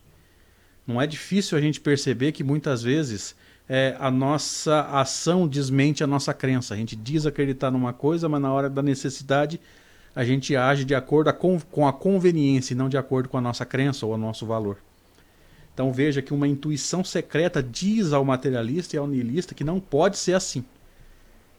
Não 0.85 1.01
é 1.01 1.07
difícil 1.07 1.57
a 1.57 1.61
gente 1.61 1.79
perceber 1.81 2.31
que 2.31 2.43
muitas 2.43 2.83
vezes 2.83 3.35
é, 3.73 3.95
a 4.01 4.11
nossa 4.11 4.81
ação 4.81 5.47
desmente 5.47 6.03
a 6.03 6.07
nossa 6.07 6.33
crença. 6.33 6.73
A 6.73 6.77
gente 6.77 6.93
diz 6.93 7.25
acreditar 7.25 7.71
numa 7.71 7.93
coisa, 7.93 8.27
mas 8.27 8.41
na 8.41 8.51
hora 8.51 8.69
da 8.69 8.81
necessidade 8.81 9.61
a 10.13 10.25
gente 10.25 10.57
age 10.57 10.83
de 10.83 10.93
acordo 10.93 11.33
com 11.71 11.87
a 11.87 11.93
conveniência 11.93 12.73
e 12.73 12.75
não 12.75 12.89
de 12.89 12.97
acordo 12.97 13.29
com 13.29 13.37
a 13.37 13.41
nossa 13.41 13.65
crença 13.65 14.05
ou 14.05 14.13
o 14.13 14.17
nosso 14.17 14.45
valor. 14.45 14.75
Então 15.73 15.89
veja 15.93 16.21
que 16.21 16.33
uma 16.33 16.49
intuição 16.49 17.01
secreta 17.01 17.63
diz 17.63 18.11
ao 18.11 18.25
materialista 18.25 18.97
e 18.97 18.99
ao 18.99 19.07
nihilista 19.07 19.55
que 19.55 19.63
não 19.63 19.79
pode 19.79 20.17
ser 20.17 20.33
assim. 20.33 20.65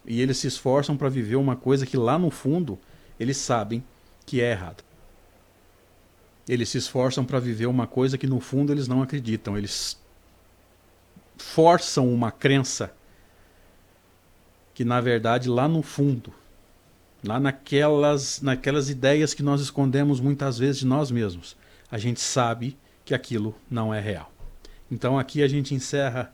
E 0.04 0.20
eles 0.20 0.36
se 0.36 0.48
esforçam 0.48 0.98
para 0.98 1.08
viver 1.08 1.36
uma 1.36 1.56
coisa 1.56 1.86
que 1.86 1.96
lá 1.96 2.18
no 2.18 2.30
fundo 2.30 2.78
eles 3.18 3.38
sabem 3.38 3.82
que 4.26 4.42
é 4.42 4.50
errado. 4.50 4.84
Eles 6.46 6.68
se 6.68 6.76
esforçam 6.76 7.24
para 7.24 7.40
viver 7.40 7.64
uma 7.64 7.86
coisa 7.86 8.18
que 8.18 8.26
no 8.26 8.38
fundo 8.38 8.70
eles 8.70 8.86
não 8.86 9.00
acreditam. 9.00 9.56
Eles 9.56 10.01
forçam 11.36 12.12
uma 12.12 12.30
crença 12.30 12.94
que 14.74 14.84
na 14.84 15.00
verdade 15.00 15.48
lá 15.48 15.68
no 15.68 15.82
fundo, 15.82 16.32
lá 17.22 17.38
naquelas, 17.38 18.40
naquelas 18.40 18.88
ideias 18.88 19.34
que 19.34 19.42
nós 19.42 19.60
escondemos 19.60 20.20
muitas 20.20 20.58
vezes 20.58 20.80
de 20.80 20.86
nós 20.86 21.10
mesmos, 21.10 21.56
a 21.90 21.98
gente 21.98 22.20
sabe 22.20 22.76
que 23.04 23.14
aquilo 23.14 23.54
não 23.70 23.92
é 23.92 24.00
real. 24.00 24.32
Então 24.90 25.18
aqui 25.18 25.42
a 25.42 25.48
gente 25.48 25.74
encerra 25.74 26.32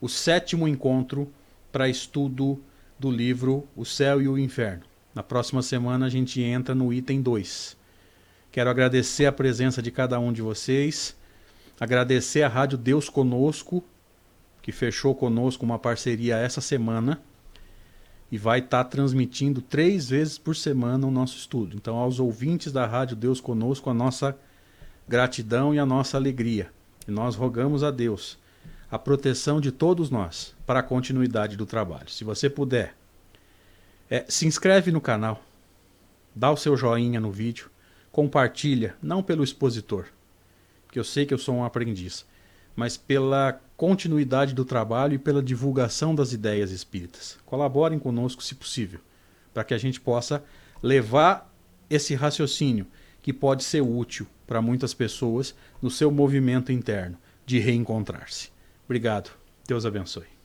o 0.00 0.08
sétimo 0.08 0.66
encontro 0.66 1.32
para 1.70 1.88
estudo 1.88 2.62
do 2.98 3.10
livro 3.10 3.68
O 3.76 3.84
Céu 3.84 4.20
e 4.20 4.28
o 4.28 4.38
Inferno. 4.38 4.84
Na 5.14 5.22
próxima 5.22 5.62
semana 5.62 6.06
a 6.06 6.08
gente 6.08 6.40
entra 6.42 6.74
no 6.74 6.92
item 6.92 7.22
2. 7.22 7.76
Quero 8.50 8.70
agradecer 8.70 9.26
a 9.26 9.32
presença 9.32 9.82
de 9.82 9.90
cada 9.90 10.18
um 10.18 10.32
de 10.32 10.42
vocês, 10.42 11.16
agradecer 11.78 12.42
a 12.42 12.48
Rádio 12.48 12.78
Deus 12.78 13.08
Conosco 13.08 13.84
que 14.66 14.72
fechou 14.72 15.14
conosco 15.14 15.64
uma 15.64 15.78
parceria 15.78 16.38
essa 16.38 16.60
semana 16.60 17.22
e 18.32 18.36
vai 18.36 18.58
estar 18.58 18.82
tá 18.82 18.90
transmitindo 18.90 19.62
três 19.62 20.10
vezes 20.10 20.38
por 20.38 20.56
semana 20.56 21.06
o 21.06 21.10
nosso 21.12 21.36
estudo. 21.36 21.76
Então, 21.76 21.96
aos 21.96 22.18
ouvintes 22.18 22.72
da 22.72 22.84
Rádio 22.84 23.14
Deus 23.14 23.40
Conosco, 23.40 23.88
a 23.88 23.94
nossa 23.94 24.36
gratidão 25.06 25.72
e 25.72 25.78
a 25.78 25.86
nossa 25.86 26.16
alegria. 26.16 26.68
E 27.06 27.12
nós 27.12 27.36
rogamos 27.36 27.84
a 27.84 27.92
Deus 27.92 28.40
a 28.90 28.98
proteção 28.98 29.60
de 29.60 29.70
todos 29.70 30.10
nós 30.10 30.52
para 30.66 30.80
a 30.80 30.82
continuidade 30.82 31.56
do 31.56 31.64
trabalho. 31.64 32.10
Se 32.10 32.24
você 32.24 32.50
puder, 32.50 32.96
é, 34.10 34.24
se 34.28 34.48
inscreve 34.48 34.90
no 34.90 35.00
canal, 35.00 35.44
dá 36.34 36.50
o 36.50 36.56
seu 36.56 36.76
joinha 36.76 37.20
no 37.20 37.30
vídeo, 37.30 37.70
compartilha, 38.10 38.96
não 39.00 39.22
pelo 39.22 39.44
expositor, 39.44 40.06
porque 40.86 40.98
eu 40.98 41.04
sei 41.04 41.24
que 41.24 41.32
eu 41.32 41.38
sou 41.38 41.54
um 41.54 41.64
aprendiz, 41.64 42.26
mas 42.76 42.96
pela 42.96 43.58
continuidade 43.76 44.54
do 44.54 44.64
trabalho 44.64 45.14
e 45.14 45.18
pela 45.18 45.42
divulgação 45.42 46.14
das 46.14 46.32
ideias 46.32 46.70
espíritas. 46.70 47.38
Colaborem 47.46 47.98
conosco, 47.98 48.42
se 48.42 48.54
possível, 48.54 49.00
para 49.52 49.64
que 49.64 49.74
a 49.74 49.78
gente 49.78 50.00
possa 50.00 50.44
levar 50.82 51.52
esse 51.88 52.14
raciocínio 52.14 52.86
que 53.22 53.32
pode 53.32 53.64
ser 53.64 53.80
útil 53.80 54.26
para 54.46 54.62
muitas 54.62 54.94
pessoas 54.94 55.54
no 55.82 55.90
seu 55.90 56.10
movimento 56.10 56.70
interno 56.70 57.18
de 57.44 57.58
reencontrar-se. 57.58 58.50
Obrigado. 58.84 59.30
Deus 59.66 59.84
abençoe. 59.84 60.35